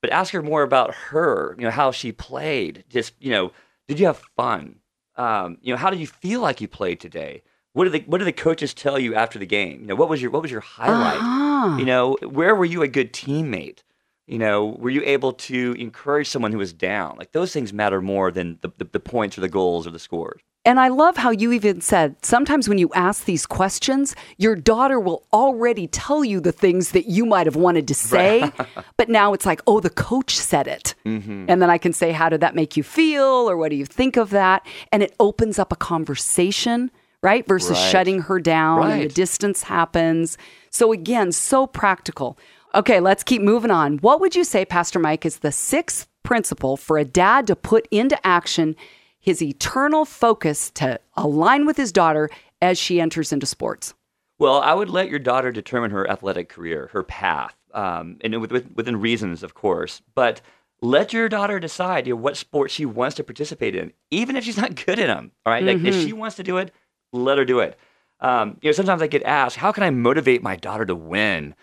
But 0.00 0.10
ask 0.10 0.32
her 0.32 0.42
more 0.42 0.62
about 0.62 0.94
her, 0.94 1.54
you 1.58 1.64
know, 1.64 1.70
how 1.70 1.92
she 1.92 2.12
played. 2.12 2.84
Just 2.88 3.14
you 3.20 3.30
know, 3.30 3.52
did 3.88 4.00
you 4.00 4.06
have 4.06 4.22
fun? 4.36 4.76
Um, 5.16 5.58
you 5.60 5.72
know, 5.72 5.78
how 5.78 5.90
did 5.90 6.00
you 6.00 6.06
feel 6.06 6.40
like 6.40 6.60
you 6.60 6.68
played 6.68 7.00
today? 7.00 7.42
What 7.72 7.84
did 7.84 7.92
the 7.92 8.10
what 8.10 8.18
did 8.18 8.26
the 8.26 8.32
coaches 8.32 8.74
tell 8.74 8.98
you 8.98 9.14
after 9.14 9.38
the 9.38 9.46
game? 9.46 9.80
You 9.80 9.86
know, 9.86 9.94
what 9.94 10.08
was 10.08 10.20
your 10.20 10.30
what 10.30 10.42
was 10.42 10.50
your 10.50 10.60
highlight? 10.60 11.18
Ah. 11.20 11.76
You 11.76 11.84
know, 11.84 12.16
where 12.22 12.54
were 12.54 12.64
you 12.64 12.82
a 12.82 12.88
good 12.88 13.12
teammate? 13.12 13.82
You 14.26 14.38
know, 14.38 14.76
were 14.78 14.90
you 14.90 15.02
able 15.04 15.32
to 15.32 15.74
encourage 15.78 16.28
someone 16.28 16.52
who 16.52 16.58
was 16.58 16.72
down? 16.72 17.16
Like 17.18 17.32
those 17.32 17.52
things 17.52 17.72
matter 17.72 18.00
more 18.00 18.30
than 18.30 18.58
the, 18.60 18.72
the, 18.78 18.84
the 18.84 19.00
points 19.00 19.36
or 19.36 19.40
the 19.40 19.48
goals 19.48 19.86
or 19.86 19.90
the 19.90 19.98
scores. 19.98 20.42
And 20.64 20.78
I 20.78 20.88
love 20.88 21.16
how 21.16 21.30
you 21.30 21.50
even 21.52 21.80
said 21.80 22.14
sometimes 22.24 22.68
when 22.68 22.78
you 22.78 22.88
ask 22.94 23.24
these 23.24 23.46
questions, 23.46 24.14
your 24.36 24.54
daughter 24.54 25.00
will 25.00 25.24
already 25.32 25.88
tell 25.88 26.24
you 26.24 26.40
the 26.40 26.52
things 26.52 26.92
that 26.92 27.06
you 27.06 27.26
might 27.26 27.46
have 27.46 27.56
wanted 27.56 27.88
to 27.88 27.94
say. 27.94 28.48
but 28.96 29.08
now 29.08 29.32
it's 29.32 29.44
like, 29.44 29.60
oh, 29.66 29.80
the 29.80 29.90
coach 29.90 30.36
said 30.36 30.68
it. 30.68 30.94
Mm-hmm. 31.04 31.46
And 31.48 31.60
then 31.60 31.68
I 31.68 31.78
can 31.78 31.92
say, 31.92 32.12
how 32.12 32.28
did 32.28 32.40
that 32.42 32.54
make 32.54 32.76
you 32.76 32.84
feel? 32.84 33.24
Or 33.24 33.56
what 33.56 33.70
do 33.70 33.76
you 33.76 33.84
think 33.84 34.16
of 34.16 34.30
that? 34.30 34.64
And 34.92 35.02
it 35.02 35.16
opens 35.18 35.58
up 35.58 35.72
a 35.72 35.76
conversation, 35.76 36.92
right? 37.24 37.44
Versus 37.46 37.70
Right. 37.72 37.90
shutting 37.90 38.20
her 38.22 38.38
down 38.38 38.88
and 38.88 39.02
the 39.02 39.08
distance 39.08 39.64
happens. 39.64 40.38
So 40.70 40.92
again, 40.92 41.32
so 41.32 41.66
practical. 41.66 42.38
Okay, 42.74 43.00
let's 43.00 43.24
keep 43.24 43.42
moving 43.42 43.72
on. 43.72 43.98
What 43.98 44.20
would 44.20 44.36
you 44.36 44.44
say, 44.44 44.64
Pastor 44.64 45.00
Mike, 45.00 45.26
is 45.26 45.40
the 45.40 45.52
sixth 45.52 46.06
principle 46.22 46.76
for 46.76 46.98
a 46.98 47.04
dad 47.04 47.48
to 47.48 47.56
put 47.56 47.88
into 47.90 48.24
action 48.24 48.76
his 49.22 49.40
eternal 49.40 50.04
focus 50.04 50.70
to 50.72 51.00
align 51.16 51.64
with 51.64 51.76
his 51.78 51.92
daughter 51.92 52.28
as 52.60 52.78
she 52.78 53.00
enters 53.00 53.32
into 53.32 53.46
sports? 53.46 53.94
Well, 54.38 54.60
I 54.60 54.74
would 54.74 54.90
let 54.90 55.08
your 55.08 55.20
daughter 55.20 55.52
determine 55.52 55.92
her 55.92 56.10
athletic 56.10 56.48
career, 56.48 56.90
her 56.92 57.04
path, 57.04 57.54
um, 57.72 58.18
and 58.22 58.38
with, 58.40 58.50
with, 58.50 58.74
within 58.74 59.00
reasons, 59.00 59.44
of 59.44 59.54
course. 59.54 60.02
But 60.16 60.40
let 60.80 61.12
your 61.12 61.28
daughter 61.28 61.60
decide 61.60 62.08
you 62.08 62.14
know, 62.14 62.20
what 62.20 62.36
sport 62.36 62.72
she 62.72 62.84
wants 62.84 63.14
to 63.16 63.24
participate 63.24 63.76
in, 63.76 63.92
even 64.10 64.34
if 64.34 64.44
she's 64.44 64.56
not 64.56 64.74
good 64.86 64.98
at 64.98 65.06
them. 65.06 65.30
All 65.46 65.52
right? 65.52 65.62
like 65.62 65.84
if 65.84 65.94
she 65.94 66.12
wants 66.12 66.36
to 66.36 66.42
do 66.42 66.58
it, 66.58 66.72
let 67.12 67.38
her 67.38 67.44
do 67.44 67.60
it. 67.60 67.78
Um, 68.18 68.58
you 68.60 68.68
know, 68.68 68.72
sometimes 68.72 69.02
I 69.02 69.06
get 69.06 69.22
asked, 69.22 69.56
"How 69.56 69.72
can 69.72 69.82
I 69.82 69.90
motivate 69.90 70.42
my 70.42 70.56
daughter 70.56 70.84
to 70.86 70.94
win?" 70.94 71.54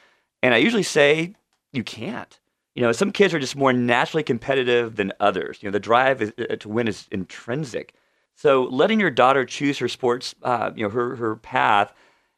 And 0.44 0.54
I 0.54 0.58
usually 0.58 0.84
say, 0.84 1.36
"You 1.72 1.84
can't." 1.84 2.38
You 2.76 2.84
know, 2.84 2.92
some 2.92 3.12
kids 3.12 3.34
are 3.34 3.40
just 3.40 3.56
more 3.56 3.74
naturally 3.74 4.24
competitive 4.24 4.96
than 4.96 5.12
others. 5.20 5.60
You 5.62 5.70
know, 5.70 5.74
the 5.74 5.80
drive 5.80 6.22
is, 6.22 6.34
uh, 6.38 6.56
to 6.56 6.70
win 6.70 6.88
is 6.88 7.08
intrinsic. 7.12 7.94
So 8.36 8.64
letting 8.64 9.00
your 9.00 9.10
daughter 9.12 9.44
choose 9.44 9.80
her 9.80 9.90
sports, 9.90 10.34
uh, 10.44 10.72
you 10.76 10.84
know, 10.84 10.90
her 10.90 11.16
her 11.18 11.36
path, 11.36 11.94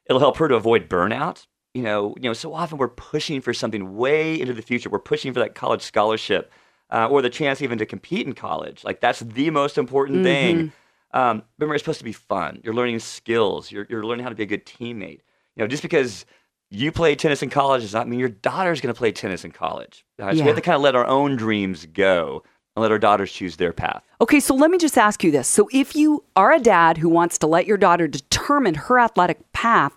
it'll 0.08 0.20
help 0.20 0.38
her 0.38 0.48
to 0.48 0.56
avoid 0.56 0.90
burnout. 0.90 1.46
You 1.74 1.84
know, 1.84 2.16
you 2.18 2.24
know, 2.24 2.34
so 2.34 2.54
often 2.54 2.78
we're 2.78 2.90
pushing 2.90 3.40
for 3.40 3.54
something 3.54 3.96
way 3.96 4.40
into 4.40 4.54
the 4.54 4.62
future. 4.62 4.90
We're 4.90 5.00
pushing 5.00 5.32
for 5.34 5.40
that 5.40 5.54
college 5.56 5.82
scholarship 5.82 6.52
uh, 6.90 7.08
or 7.08 7.22
the 7.22 7.30
chance 7.30 7.62
even 7.62 7.78
to 7.78 7.86
compete 7.86 8.26
in 8.28 8.34
college. 8.34 8.84
Like 8.84 9.00
that's 9.00 9.20
the 9.20 9.50
most 9.52 9.78
important 9.78 10.24
thing. 10.24 10.72
Um, 11.14 11.44
remember, 11.58 11.76
it's 11.76 11.84
supposed 11.84 12.00
to 12.00 12.06
be 12.06 12.14
fun. 12.14 12.60
You're 12.64 12.74
learning 12.74 13.00
skills. 13.00 13.72
You're 13.72 13.86
you're 13.90 14.04
learning 14.04 14.24
how 14.24 14.30
to 14.30 14.36
be 14.36 14.44
a 14.44 14.48
good 14.48 14.66
teammate. 14.66 15.20
You 15.56 15.64
know, 15.64 15.68
just 15.68 15.84
because 15.84 16.26
you 16.72 16.92
play 16.92 17.16
tennis 17.16 17.44
in 17.44 17.50
college 17.50 17.82
does 17.82 17.94
not 17.94 18.08
mean 18.08 18.20
your 18.20 18.30
daughter's 18.30 18.80
going 18.80 18.94
to 18.94 18.98
play 18.98 19.12
tennis 19.12 19.44
in 19.44 19.52
college. 19.52 20.06
Uh, 20.18 20.32
so 20.32 20.40
we 20.40 20.48
have 20.48 20.56
to 20.56 20.62
kind 20.62 20.76
of 20.78 20.82
let 20.82 20.96
our 20.96 21.06
own 21.06 21.36
dreams 21.36 21.86
go 21.86 22.44
and 22.76 22.82
let 22.82 22.92
our 22.92 22.98
daughters 22.98 23.32
choose 23.32 23.58
their 23.58 23.74
path. 23.74 24.04
Okay, 24.22 24.40
so 24.40 24.56
let 24.56 24.72
me 24.72 24.78
just 24.78 24.98
ask 24.98 25.24
you 25.24 25.32
this. 25.32 25.48
So, 25.48 25.70
if 25.74 25.96
you 25.96 26.24
are 26.38 26.54
a 26.54 26.60
dad 26.60 26.98
who 26.98 27.10
wants 27.10 27.38
to 27.40 27.48
let 27.48 27.68
your 27.68 27.78
daughter 27.78 28.08
determine 28.08 28.76
her 28.76 28.98
athletic 28.98 29.52
path, 29.52 29.92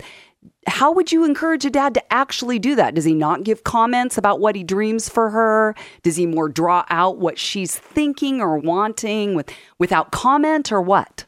how 0.67 0.91
would 0.91 1.13
you 1.13 1.25
encourage 1.25 1.65
a 1.65 1.71
dad 1.71 1.95
to 1.95 2.13
actually 2.13 2.59
do 2.59 2.75
that? 2.75 2.95
Does 2.95 3.05
he 3.05 3.15
not 3.15 3.45
give 3.45 3.63
comments 3.63 4.19
about 4.19 4.41
what 4.41 4.57
he 4.57 4.65
dreams 4.65 5.09
for 5.09 5.31
her? 5.31 5.77
Does 6.03 6.17
he 6.17 6.27
more 6.27 6.49
draw 6.49 6.85
out 6.91 7.19
what 7.19 7.39
she's 7.39 7.77
thinking 7.77 8.41
or 8.41 8.59
wanting 8.59 9.35
with 9.35 9.49
without 9.79 10.11
comment 10.11 10.73
or 10.73 10.83
what? 10.83 11.25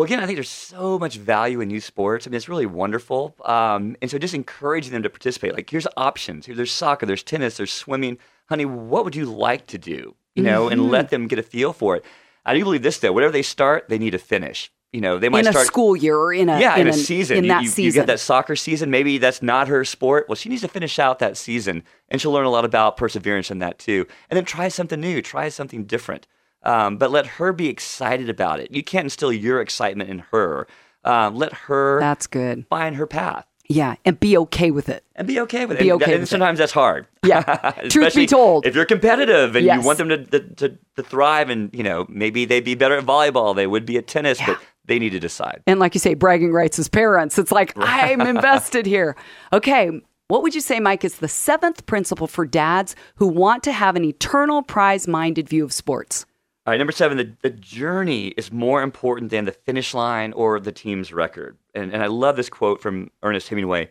Well, 0.00 0.06
again, 0.06 0.20
I 0.20 0.24
think 0.24 0.38
there's 0.38 0.48
so 0.48 0.98
much 0.98 1.18
value 1.18 1.60
in 1.60 1.68
youth 1.68 1.84
sports. 1.84 2.26
I 2.26 2.30
mean, 2.30 2.36
it's 2.38 2.48
really 2.48 2.64
wonderful. 2.64 3.34
Um, 3.44 3.96
and 4.00 4.10
so 4.10 4.16
just 4.16 4.32
encouraging 4.32 4.92
them 4.92 5.02
to 5.02 5.10
participate. 5.10 5.52
Like, 5.52 5.68
here's 5.68 5.86
options. 5.94 6.46
Here, 6.46 6.54
there's 6.54 6.72
soccer, 6.72 7.04
there's 7.04 7.22
tennis, 7.22 7.58
there's 7.58 7.70
swimming. 7.70 8.16
Honey, 8.48 8.64
what 8.64 9.04
would 9.04 9.14
you 9.14 9.26
like 9.26 9.66
to 9.66 9.76
do? 9.76 10.16
You 10.34 10.42
know, 10.42 10.62
Mm-hmm. 10.64 10.72
and 10.72 10.90
let 10.90 11.10
them 11.10 11.26
get 11.26 11.38
a 11.38 11.42
feel 11.42 11.74
for 11.74 11.96
it. 11.96 12.04
I 12.46 12.54
do 12.54 12.64
believe 12.64 12.82
this, 12.82 12.98
though. 12.98 13.12
Whatever 13.12 13.30
they 13.32 13.42
start, 13.42 13.90
they 13.90 13.98
need 13.98 14.12
to 14.12 14.18
finish. 14.18 14.72
You 14.90 15.02
know, 15.02 15.18
they 15.18 15.28
might 15.28 15.40
in 15.40 15.48
a 15.48 15.52
start 15.52 15.66
school 15.66 15.94
year 15.94 16.16
or 16.16 16.32
in 16.32 16.48
a 16.48 16.58
yeah, 16.58 16.76
in, 16.78 16.86
a 16.86 16.92
an- 16.92 16.96
season. 16.96 17.36
in 17.36 17.44
you, 17.44 17.48
that 17.50 17.62
you, 17.64 17.68
season. 17.68 17.84
you 17.84 17.92
get 17.92 18.06
that 18.06 18.20
soccer 18.20 18.56
season. 18.56 18.90
Maybe 18.90 19.18
that's 19.18 19.42
not 19.42 19.68
her 19.68 19.84
sport. 19.84 20.30
Well, 20.30 20.36
she 20.36 20.48
needs 20.48 20.62
to 20.62 20.68
finish 20.68 20.98
out 20.98 21.18
that 21.18 21.36
season, 21.36 21.82
and 22.08 22.22
she'll 22.22 22.32
learn 22.32 22.46
a 22.46 22.50
lot 22.50 22.64
about 22.64 22.96
perseverance 22.96 23.50
in 23.50 23.58
that 23.58 23.78
too. 23.78 24.06
And 24.30 24.36
then 24.38 24.46
try 24.46 24.68
something 24.68 24.98
new, 24.98 25.20
try 25.20 25.50
something 25.50 25.84
different. 25.84 26.26
Um, 26.62 26.96
but 26.98 27.10
let 27.10 27.26
her 27.26 27.52
be 27.52 27.68
excited 27.68 28.28
about 28.28 28.60
it. 28.60 28.70
You 28.70 28.82
can't 28.82 29.04
instill 29.06 29.32
your 29.32 29.60
excitement 29.60 30.10
in 30.10 30.18
her. 30.30 30.66
Um, 31.04 31.34
let 31.36 31.52
her 31.54 31.98
That's 32.00 32.26
good. 32.26 32.66
find 32.68 32.96
her 32.96 33.06
path 33.06 33.46
Yeah, 33.66 33.94
and 34.04 34.20
be 34.20 34.36
okay 34.36 34.70
with 34.70 34.90
it. 34.90 35.02
and 35.16 35.26
be 35.26 35.40
okay 35.40 35.64
with 35.64 35.78
Be 35.78 35.88
it. 35.88 35.92
okay 35.94 36.12
and 36.14 36.24
it. 36.24 36.26
sometimes 36.26 36.58
that's 36.58 36.72
hard. 36.72 37.06
Yeah. 37.24 37.70
Truth 37.88 38.14
be 38.14 38.26
told. 38.26 38.66
if 38.66 38.74
you're 38.74 38.84
competitive 38.84 39.56
and 39.56 39.64
Yes. 39.64 39.80
you 39.80 39.86
want 39.86 39.96
them 39.96 40.08
to, 40.10 40.18
to, 40.26 40.78
to, 40.96 41.02
thrive, 41.02 41.48
and 41.48 41.70
you 41.72 41.82
know 41.82 42.04
maybe 42.10 42.44
they'd 42.44 42.64
be 42.64 42.74
better 42.74 42.98
at 42.98 43.04
volleyball, 43.06 43.56
they 43.56 43.66
would 43.66 43.86
be 43.86 43.96
at 43.96 44.06
tennis, 44.06 44.38
but 44.44 44.58
they 44.84 44.98
need 44.98 45.10
to 45.10 45.20
decide. 45.20 45.62
And 45.66 45.80
like 45.80 45.94
you 45.94 46.00
say, 46.00 46.12
bragging 46.12 46.52
rights 46.52 46.78
as 46.78 46.88
parents. 46.90 47.38
It's 47.38 47.52
like, 47.52 47.72
I'm 47.76 48.20
invested 48.20 48.84
here. 48.84 49.16
Okay. 49.54 49.90
What 50.28 50.42
would 50.42 50.54
you 50.54 50.60
say, 50.60 50.78
Mike, 50.78 51.02
is 51.04 51.16
the 51.16 51.26
seventh 51.28 51.86
principle 51.86 52.26
for 52.28 52.44
dads 52.46 52.94
who 53.16 53.26
want 53.26 53.62
to 53.64 53.72
have 53.72 53.96
an 53.96 54.04
eternal 54.04 54.62
prize 54.62 55.08
minded 55.08 55.48
view 55.48 55.64
of 55.64 55.72
sports? 55.72 56.24
All 56.66 56.72
right, 56.72 56.76
number 56.76 56.92
seven, 56.92 57.16
the, 57.16 57.32
the 57.40 57.50
journey 57.50 58.28
is 58.28 58.52
more 58.52 58.82
important 58.82 59.30
than 59.30 59.46
the 59.46 59.52
finish 59.52 59.94
line 59.94 60.34
or 60.34 60.60
the 60.60 60.72
team's 60.72 61.10
record. 61.10 61.56
And, 61.74 61.90
and 61.92 62.02
I 62.02 62.06
love 62.06 62.36
this 62.36 62.50
quote 62.50 62.82
from 62.82 63.10
Ernest 63.22 63.48
Hemingway 63.48 63.88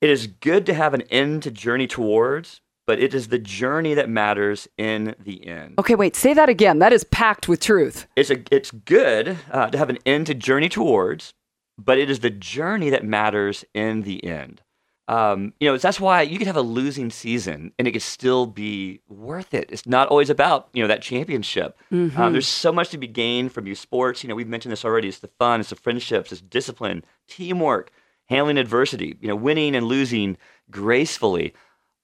It 0.00 0.08
is 0.08 0.26
good 0.26 0.64
to 0.66 0.74
have 0.74 0.94
an 0.94 1.02
end 1.02 1.42
to 1.42 1.50
journey 1.50 1.86
towards, 1.86 2.62
but 2.86 2.98
it 2.98 3.12
is 3.12 3.28
the 3.28 3.38
journey 3.38 3.92
that 3.92 4.08
matters 4.08 4.66
in 4.78 5.14
the 5.20 5.46
end. 5.46 5.74
Okay, 5.78 5.94
wait, 5.94 6.16
say 6.16 6.32
that 6.32 6.48
again. 6.48 6.78
That 6.78 6.94
is 6.94 7.04
packed 7.04 7.48
with 7.48 7.60
truth. 7.60 8.06
It's, 8.16 8.30
a, 8.30 8.42
it's 8.50 8.70
good 8.70 9.36
uh, 9.50 9.68
to 9.68 9.76
have 9.76 9.90
an 9.90 9.98
end 10.06 10.26
to 10.28 10.34
journey 10.34 10.70
towards, 10.70 11.34
but 11.76 11.98
it 11.98 12.08
is 12.08 12.20
the 12.20 12.30
journey 12.30 12.88
that 12.88 13.04
matters 13.04 13.62
in 13.74 14.02
the 14.02 14.24
end. 14.24 14.62
Um, 15.08 15.54
you 15.58 15.68
know, 15.68 15.76
that's 15.76 15.98
why 15.98 16.22
you 16.22 16.38
could 16.38 16.46
have 16.46 16.56
a 16.56 16.62
losing 16.62 17.10
season 17.10 17.72
and 17.78 17.88
it 17.88 17.92
could 17.92 18.02
still 18.02 18.46
be 18.46 19.00
worth 19.08 19.54
it. 19.54 19.68
It's 19.72 19.84
not 19.86 20.06
always 20.08 20.30
about 20.30 20.68
you 20.72 20.82
know 20.82 20.88
that 20.88 21.02
championship. 21.02 21.76
Um, 22.16 22.32
there's 22.32 22.46
so 22.46 22.70
much 22.72 22.90
to 22.90 22.98
be 22.98 23.08
gained 23.08 23.52
from 23.52 23.66
youth 23.66 23.78
sports. 23.78 24.22
You 24.22 24.28
know, 24.28 24.36
we've 24.36 24.46
mentioned 24.46 24.70
this 24.70 24.84
already. 24.84 25.08
It's 25.08 25.18
the 25.18 25.28
fun, 25.38 25.58
it's 25.60 25.70
the 25.70 25.76
friendships, 25.76 26.30
it's 26.30 26.40
discipline, 26.40 27.04
teamwork, 27.26 27.90
handling 28.26 28.56
adversity. 28.58 29.16
You 29.20 29.28
know, 29.28 29.36
winning 29.36 29.74
and 29.74 29.86
losing 29.86 30.36
gracefully. 30.70 31.54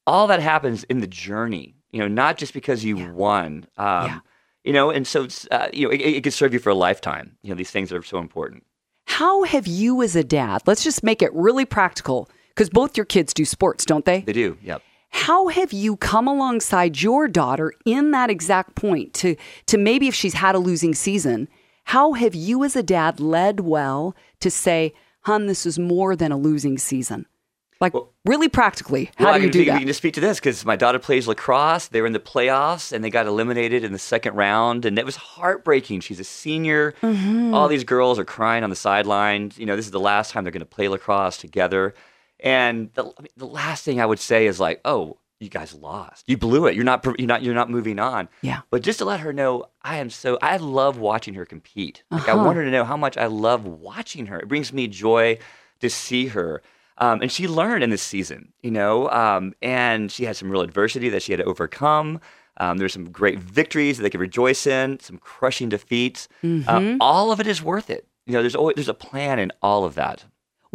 All 0.07 0.27
that 0.27 0.41
happens 0.41 0.85
in 0.85 1.01
the 1.01 1.07
journey. 1.07 1.75
You 1.93 2.01
know, 2.01 2.09
not 2.09 2.37
just 2.39 2.53
because 2.53 2.85
you 2.85 2.97
won. 3.13 3.67
Um, 3.77 4.07
Yeah. 4.07 4.19
You 4.65 4.73
know, 4.73 4.91
and 4.91 5.07
so 5.07 5.23
it's, 5.23 5.47
uh, 5.53 5.69
you 5.73 5.87
know, 5.87 5.93
it, 5.93 6.01
it 6.01 6.25
could 6.25 6.33
serve 6.33 6.53
you 6.53 6.59
for 6.59 6.71
a 6.71 6.75
lifetime. 6.75 7.37
You 7.43 7.51
know, 7.51 7.57
these 7.57 7.71
things 7.71 7.89
that 7.91 7.97
are 7.97 8.03
so 8.03 8.19
important. 8.19 8.65
How 9.07 9.45
have 9.45 9.69
you, 9.69 10.03
as 10.03 10.17
a 10.17 10.25
dad, 10.25 10.63
let's 10.67 10.83
just 10.83 11.05
make 11.05 11.23
it 11.23 11.33
really 11.33 11.65
practical, 11.65 12.29
because 12.57 12.71
both 12.71 12.97
your 12.97 13.05
kids 13.07 13.35
do 13.35 13.45
sports, 13.45 13.85
don't 13.85 14.07
they? 14.07 14.21
They 14.21 14.33
do. 14.33 14.57
Yep. 14.63 14.83
How 15.11 15.49
have 15.49 15.73
you 15.73 15.97
come 15.97 16.27
alongside 16.27 17.01
your 17.01 17.29
daughter 17.29 17.73
in 17.85 18.11
that 18.11 18.31
exact 18.31 18.75
point 18.75 19.15
to 19.15 19.37
to 19.67 19.79
maybe 19.79 20.09
if 20.09 20.15
she's 20.15 20.35
had 20.35 20.55
a 20.55 20.59
losing 20.59 20.95
season, 20.95 21.49
how 21.85 22.15
have 22.15 22.35
you 22.35 22.65
as 22.65 22.75
a 22.77 22.83
dad 22.83 23.21
led 23.21 23.61
well 23.61 24.17
to 24.41 24.51
say, 24.51 24.93
"Hun, 25.23 25.47
this 25.47 25.65
is 25.65 25.79
more 25.79 26.17
than 26.17 26.33
a 26.33 26.37
losing 26.37 26.79
season." 26.79 27.27
Like 27.79 27.93
really 28.25 28.49
practically, 28.49 29.11
how 29.17 29.27
well, 29.27 29.35
do 29.35 29.43
you 29.43 29.49
I 29.49 29.51
do 29.51 29.59
can, 29.59 29.67
that? 29.67 29.73
We 29.75 29.79
can 29.81 29.89
just 29.89 29.99
speak 29.99 30.15
to 30.15 30.21
this 30.21 30.41
because 30.41 30.65
my 30.65 30.77
daughter 30.77 30.99
plays 30.99 31.29
lacrosse. 31.29 31.89
They 31.89 32.01
were 32.01 32.07
in 32.07 32.15
the 32.15 32.19
playoffs 32.19 32.91
and 32.91 33.05
they 33.05 33.11
got 33.11 33.27
eliminated 33.27 33.85
in 33.85 33.93
the 33.93 33.99
second 33.99 34.35
round, 34.35 34.87
and 34.87 34.99
it 34.99 35.05
was 35.05 35.17
heartbreaking. 35.17 36.01
She's 36.01 36.21
a 36.21 36.25
senior. 36.25 36.95
Mm-hmm. 37.03 37.53
All 37.53 37.69
these 37.69 37.85
girls 37.85 38.19
are 38.19 38.25
crying 38.25 38.65
on 38.65 38.71
the 38.71 38.77
sidelines. 38.77 39.59
You 39.59 39.67
know, 39.67 39.77
this 39.77 39.85
is 39.85 39.91
the 39.91 40.01
last 40.01 40.31
time 40.31 40.45
they're 40.45 40.53
going 40.53 40.61
to 40.61 40.67
play 40.67 40.89
lacrosse 40.89 41.37
together. 41.37 41.95
And 42.41 42.91
the, 42.95 43.13
the 43.37 43.47
last 43.47 43.85
thing 43.85 44.01
I 44.01 44.07
would 44.07 44.19
say 44.19 44.47
is 44.47 44.61
like, 44.61 44.81
"Oh, 44.85 45.19
you 45.41 45.49
guys 45.49 45.75
lost. 45.75 46.25
You 46.29 46.37
blew 46.37 46.67
it. 46.67 46.75
You're 46.75 46.85
not. 46.85 47.05
You're 47.19 47.27
not. 47.27 47.43
You're 47.43 47.55
not 47.55 47.71
moving 47.71 47.99
on." 47.99 48.29
Yeah. 48.43 48.61
But 48.71 48.83
just 48.83 48.99
to 48.99 49.05
let 49.05 49.21
her 49.21 49.33
know, 49.33 49.67
I 49.83 49.97
am 49.99 50.11
so. 50.11 50.39
I 50.43 50.57
love 50.59 50.99
watching 50.99 51.35
her 51.35 51.47
compete. 51.47 52.03
Like 52.11 52.29
I 52.29 52.33
Uh-huh. 52.33 52.45
want 52.45 52.57
her 52.57 52.65
to 52.65 52.71
know 52.71 52.85
how 52.85 52.97
much 52.97 53.17
I 53.17 53.27
love 53.27 53.65
watching 53.67 54.27
her. 54.27 54.39
It 54.41 54.49
brings 54.49 54.73
me 54.73 54.87
joy 54.89 55.39
to 55.81 55.89
see 55.91 56.27
her. 56.29 56.63
Um, 56.99 57.21
and 57.21 57.31
she 57.31 57.47
learned 57.47 57.85
in 57.85 57.91
this 57.91 58.01
season, 58.03 58.55
you 58.63 58.71
know, 58.71 59.11
um, 59.11 59.53
and 59.61 60.11
she 60.11 60.25
had 60.25 60.35
some 60.35 60.51
real 60.51 60.63
adversity 60.63 61.11
that 61.11 61.23
she 61.23 61.33
had 61.33 61.41
to 61.41 61.45
overcome. 61.45 62.21
Um, 62.57 62.79
there's 62.79 62.95
some 62.95 63.11
great 63.11 63.39
victories 63.39 63.99
that 63.99 64.03
they 64.03 64.09
could 64.09 64.21
rejoice 64.21 64.67
in, 64.67 64.99
some 65.01 65.19
crushing 65.19 65.69
defeats. 65.69 66.27
Uh, 66.43 66.97
all 66.99 67.31
of 67.33 67.39
it 67.39 67.47
is 67.47 67.63
worth 67.63 67.91
it. 67.91 68.07
You 68.25 68.33
know, 68.33 68.41
there's 68.41 68.57
always 68.57 68.77
there's 68.77 68.89
a 68.89 68.95
plan 68.95 69.39
in 69.39 69.53
all 69.61 69.85
of 69.85 69.95
that. 69.97 70.25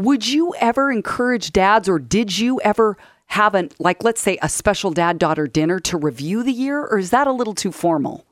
Would 0.02 0.28
you 0.28 0.54
ever 0.60 0.92
encourage 0.92 1.52
dads, 1.54 1.88
or 1.88 2.00
did 2.00 2.38
you 2.38 2.60
ever 2.62 2.98
have 3.28 3.54
an 3.56 3.70
like, 3.80 4.04
let's 4.04 4.20
say, 4.22 4.38
a 4.42 4.50
special 4.50 4.92
dad 4.92 5.18
daughter 5.20 5.48
dinner 5.48 5.80
to 5.82 5.98
review 5.98 6.44
the 6.44 6.52
year, 6.52 6.80
or 6.86 6.98
is 6.98 7.12
that 7.12 7.28
a 7.28 7.32
little 7.32 7.54
too 7.54 7.72
formal? 7.72 8.26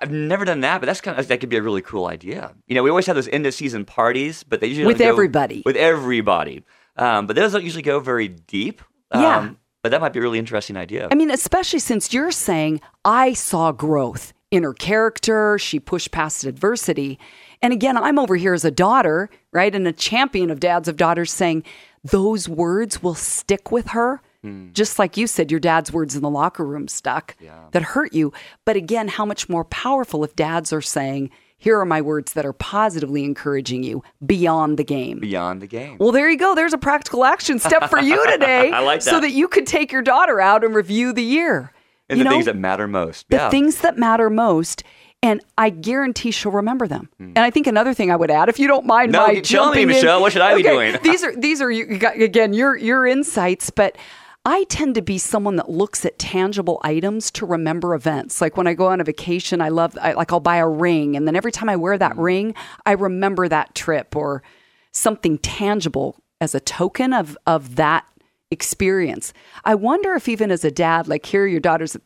I've 0.00 0.10
never 0.10 0.44
done 0.44 0.60
that, 0.60 0.80
but 0.80 0.86
that's 0.86 1.00
kind 1.02 1.18
of 1.18 1.28
that 1.28 1.40
could 1.40 1.48
be 1.50 1.56
a 1.56 1.62
really 1.62 1.82
cool 1.82 2.06
idea. 2.06 2.54
You 2.66 2.74
know, 2.74 2.82
we 2.82 2.88
always 2.90 3.06
have 3.06 3.16
those 3.16 3.28
end 3.28 3.46
of 3.46 3.52
season 3.52 3.84
parties, 3.84 4.42
but 4.42 4.60
they 4.60 4.68
usually 4.68 4.86
With 4.86 4.98
don't 4.98 5.08
go- 5.08 5.12
everybody. 5.12 5.62
With 5.66 5.76
everybody, 5.76 6.64
um, 6.96 7.26
but 7.26 7.36
those 7.36 7.52
don't 7.52 7.64
usually 7.64 7.82
go 7.82 8.00
very 8.00 8.28
deep. 8.28 8.80
Um, 9.10 9.20
Yeah. 9.22 9.50
but 9.82 9.90
that 9.90 10.00
might 10.00 10.12
be 10.14 10.20
a 10.20 10.22
really 10.22 10.38
interesting 10.38 10.76
idea. 10.76 11.08
I 11.10 11.14
mean, 11.14 11.30
especially 11.30 11.80
since 11.80 12.14
you're 12.14 12.30
saying 12.30 12.80
I 13.04 13.32
saw 13.34 13.72
growth 13.72 14.32
in 14.50 14.62
her 14.62 14.72
character, 14.72 15.58
she 15.58 15.78
pushed 15.80 16.10
past 16.10 16.44
adversity. 16.44 17.18
And 17.62 17.72
again, 17.72 17.96
I'm 17.96 18.18
over 18.18 18.34
here 18.36 18.54
as 18.54 18.64
a 18.64 18.70
daughter, 18.70 19.30
right? 19.52 19.74
And 19.74 19.86
a 19.86 19.92
champion 19.92 20.50
of 20.50 20.60
dads 20.60 20.88
of 20.88 20.96
daughters 20.96 21.32
saying 21.32 21.62
those 22.04 22.48
words 22.48 23.02
will 23.02 23.14
stick 23.14 23.70
with 23.70 23.88
her. 23.88 24.20
Hmm. 24.42 24.72
Just 24.72 24.98
like 24.98 25.16
you 25.16 25.28
said, 25.28 25.52
your 25.52 25.60
dad's 25.60 25.92
words 25.92 26.16
in 26.16 26.22
the 26.22 26.30
locker 26.30 26.64
room 26.64 26.88
stuck 26.88 27.36
that 27.70 27.82
hurt 27.82 28.12
you. 28.12 28.32
But 28.64 28.74
again, 28.76 29.06
how 29.06 29.24
much 29.24 29.48
more 29.48 29.64
powerful 29.64 30.24
if 30.24 30.34
dads 30.34 30.72
are 30.72 30.80
saying, 30.82 31.30
here 31.56 31.78
are 31.78 31.84
my 31.84 32.00
words 32.00 32.32
that 32.32 32.44
are 32.44 32.52
positively 32.52 33.22
encouraging 33.22 33.84
you 33.84 34.02
beyond 34.26 34.78
the 34.78 34.82
game. 34.84 35.20
Beyond 35.20 35.62
the 35.62 35.68
game. 35.68 35.96
Well, 36.00 36.10
there 36.10 36.28
you 36.28 36.36
go. 36.36 36.56
There's 36.56 36.72
a 36.72 36.78
practical 36.78 37.24
action 37.24 37.60
step 37.60 37.88
for 37.88 38.00
you 38.00 38.28
today. 38.32 38.72
I 38.72 38.80
like 38.80 39.00
So 39.02 39.12
that. 39.12 39.20
that 39.20 39.30
you 39.30 39.46
could 39.46 39.68
take 39.68 39.92
your 39.92 40.02
daughter 40.02 40.40
out 40.40 40.64
and 40.64 40.74
review 40.74 41.12
the 41.12 41.22
year. 41.22 41.72
and 42.08 42.18
you 42.18 42.24
the 42.24 42.30
know, 42.30 42.34
things 42.34 42.46
that 42.46 42.56
matter 42.56 42.88
most. 42.88 43.28
the 43.28 43.36
yeah. 43.36 43.48
things 43.48 43.78
that 43.82 43.96
matter 43.96 44.28
most. 44.28 44.82
And 45.24 45.40
I 45.56 45.70
guarantee 45.70 46.32
she'll 46.32 46.50
remember 46.52 46.88
them. 46.88 47.08
And 47.20 47.38
I 47.38 47.50
think 47.50 47.68
another 47.68 47.94
thing 47.94 48.10
I 48.10 48.16
would 48.16 48.30
add, 48.30 48.48
if 48.48 48.58
you 48.58 48.66
don't 48.66 48.86
mind, 48.86 49.10
Hmm. 49.10 49.12
No, 49.12 49.26
my 49.26 49.26
tell 49.26 49.34
me, 49.34 49.40
jumping 49.42 49.82
in- 49.82 49.88
Michelle, 49.88 50.20
what 50.20 50.32
should 50.32 50.42
I 50.42 50.54
be 50.56 50.62
Okay, 50.66 50.70
doing? 50.90 50.98
these 51.04 51.22
are 51.22 51.34
these 51.36 51.60
are 51.62 51.70
you 51.70 51.86
again 52.02 52.52
your 52.52 52.76
your 52.76 53.06
insights, 53.06 53.70
but. 53.70 53.96
I 54.44 54.64
tend 54.64 54.96
to 54.96 55.02
be 55.02 55.18
someone 55.18 55.54
that 55.54 55.70
looks 55.70 56.04
at 56.04 56.18
tangible 56.18 56.80
items 56.82 57.30
to 57.30 57.46
remember 57.46 57.94
events. 57.94 58.40
Like 58.40 58.56
when 58.56 58.66
I 58.66 58.74
go 58.74 58.88
on 58.88 59.00
a 59.00 59.04
vacation, 59.04 59.60
I 59.60 59.68
love, 59.68 59.96
I, 60.02 60.14
like 60.14 60.32
I'll 60.32 60.40
buy 60.40 60.56
a 60.56 60.66
ring, 60.68 61.14
and 61.14 61.28
then 61.28 61.36
every 61.36 61.52
time 61.52 61.68
I 61.68 61.76
wear 61.76 61.96
that 61.96 62.14
Mm. 62.16 62.24
ring, 62.24 62.54
I 62.84 62.90
remember 62.90 63.46
that 63.46 63.76
trip 63.76 64.16
or 64.16 64.42
something 64.90 65.38
tangible 65.38 66.16
as 66.40 66.56
a 66.56 66.60
token 66.60 67.12
of 67.12 67.38
of 67.46 67.76
that 67.76 68.04
experience. 68.50 69.32
I 69.64 69.76
wonder 69.76 70.14
if 70.14 70.28
even 70.28 70.50
as 70.50 70.64
a 70.64 70.72
dad, 70.72 71.06
like 71.06 71.24
here, 71.24 71.46
your 71.46 71.60
daughter's 71.60 71.96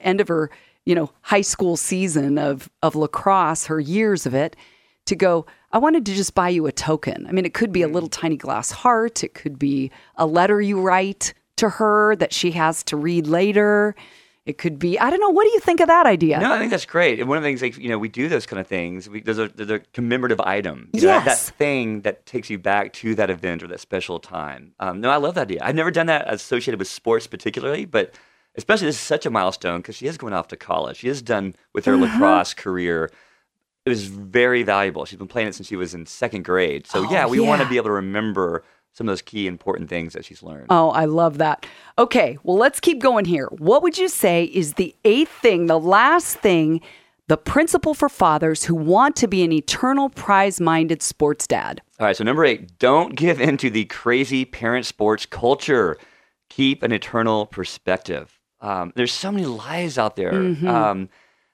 end 0.00 0.22
of 0.22 0.28
her, 0.28 0.50
you 0.84 0.94
know, 0.94 1.10
high 1.22 1.40
school 1.42 1.76
season 1.76 2.38
of 2.38 2.68
of 2.82 2.94
lacrosse, 2.96 3.66
her 3.66 3.80
years 3.80 4.26
of 4.26 4.34
it, 4.34 4.56
to 5.06 5.14
go. 5.16 5.46
I 5.72 5.78
wanted 5.78 6.04
to 6.06 6.14
just 6.14 6.34
buy 6.34 6.50
you 6.50 6.66
a 6.66 6.72
token. 6.72 7.26
I 7.26 7.32
mean, 7.32 7.46
it 7.46 7.54
could 7.54 7.72
be 7.72 7.82
a 7.82 7.88
little 7.88 8.08
tiny 8.10 8.36
glass 8.36 8.70
heart. 8.70 9.24
It 9.24 9.32
could 9.34 9.58
be 9.58 9.90
a 10.16 10.26
letter 10.26 10.60
you 10.60 10.80
write 10.80 11.32
to 11.56 11.68
her 11.68 12.14
that 12.16 12.32
she 12.34 12.50
has 12.52 12.82
to 12.84 12.96
read 12.96 13.26
later. 13.26 13.94
It 14.44 14.58
could 14.58 14.78
be, 14.78 14.98
I 14.98 15.08
don't 15.08 15.20
know. 15.20 15.30
What 15.30 15.44
do 15.44 15.50
you 15.50 15.60
think 15.60 15.78
of 15.80 15.86
that 15.86 16.04
idea? 16.04 16.40
No, 16.40 16.52
I 16.52 16.58
think 16.58 16.72
that's 16.72 16.84
great. 16.84 17.20
And 17.20 17.28
one 17.28 17.38
of 17.38 17.44
the 17.44 17.48
things, 17.48 17.62
like 17.62 17.78
you 17.78 17.88
know, 17.88 17.96
we 17.98 18.08
do 18.08 18.28
those 18.28 18.44
kind 18.44 18.58
of 18.58 18.66
things. 18.66 19.08
We, 19.08 19.20
there's 19.22 19.38
a 19.38 19.46
there's 19.48 19.70
a 19.70 19.78
commemorative 19.94 20.40
item. 20.40 20.90
You 20.92 21.02
know, 21.02 21.06
that- 21.06 21.26
Yes. 21.26 21.46
that 21.50 21.54
thing 21.56 22.00
that 22.00 22.26
takes 22.26 22.50
you 22.50 22.58
back 22.58 22.92
to 22.94 23.14
that 23.14 23.30
event 23.30 23.62
or 23.62 23.68
that 23.68 23.78
special 23.80 24.18
time. 24.18 24.72
Um, 24.80 25.00
no, 25.00 25.10
I 25.10 25.16
love 25.16 25.36
that 25.36 25.42
idea. 25.42 25.60
I've 25.62 25.76
never 25.76 25.92
done 25.92 26.06
that 26.06 26.24
associated 26.32 26.80
with 26.80 26.88
sports 26.88 27.26
particularly, 27.28 27.84
but 27.84 28.14
especially 28.56 28.86
this 28.86 28.96
is 28.96 29.00
such 29.02 29.26
a 29.26 29.30
milestone 29.30 29.80
because 29.80 29.96
she 29.96 30.06
is 30.06 30.16
going 30.18 30.32
off 30.32 30.48
to 30.48 30.56
college. 30.56 30.98
She 30.98 31.08
is 31.08 31.22
done 31.22 31.54
with 31.74 31.84
her 31.86 31.94
Uh-huh. 31.94 32.04
lacrosse 32.04 32.54
career. 32.54 33.10
It 33.84 33.90
was 33.90 34.04
very 34.06 34.62
valuable. 34.62 35.04
She's 35.04 35.18
been 35.18 35.26
playing 35.28 35.48
it 35.48 35.54
since 35.54 35.68
she 35.68 35.76
was 35.76 35.94
in 35.94 36.06
second 36.06 36.44
grade. 36.44 36.86
So 36.86 37.00
Oh, 37.06 37.10
yeah, 37.12 37.26
we 37.26 37.40
want 37.40 37.62
to 37.62 37.68
be 37.68 37.76
able 37.76 37.86
to 37.86 37.92
remember 37.92 38.62
some 38.92 39.08
of 39.08 39.12
those 39.12 39.22
key 39.22 39.46
important 39.46 39.88
things 39.88 40.12
that 40.12 40.24
she's 40.24 40.42
learned. 40.42 40.66
Oh, 40.68 40.90
I 40.90 41.06
love 41.06 41.38
that. 41.38 41.64
Okay, 41.98 42.36
well, 42.42 42.58
let's 42.58 42.78
keep 42.78 43.00
going 43.00 43.24
here. 43.24 43.46
What 43.58 43.82
would 43.82 43.96
you 43.96 44.08
say 44.08 44.44
is 44.44 44.74
the 44.74 44.94
eighth 45.04 45.30
thing, 45.40 45.66
the 45.66 45.80
last 45.80 46.36
thing, 46.38 46.80
the 47.26 47.38
principle 47.38 47.94
for 47.94 48.10
fathers 48.10 48.64
who 48.64 48.74
want 48.74 49.16
to 49.16 49.26
be 49.26 49.42
an 49.42 49.50
eternal 49.52 50.10
prize 50.10 50.60
minded 50.60 51.02
sports 51.02 51.46
dad? 51.46 51.80
All 51.98 52.06
right, 52.06 52.16
so 52.16 52.22
number 52.22 52.44
eight, 52.44 52.78
don't 52.78 53.14
give 53.16 53.40
in 53.40 53.56
to 53.58 53.70
the 53.70 53.86
crazy 53.86 54.44
parent 54.44 54.84
sports 54.84 55.24
culture. 55.24 55.96
Keep 56.50 56.82
an 56.82 56.92
eternal 56.92 57.46
perspective. 57.46 58.38
Um, 58.62 58.92
there's 58.96 59.12
so 59.12 59.30
many 59.30 59.44
lies 59.44 59.98
out 59.98 60.16
there. 60.16 60.32
Mm-hmm. 60.32 60.66
Um, 60.68 61.08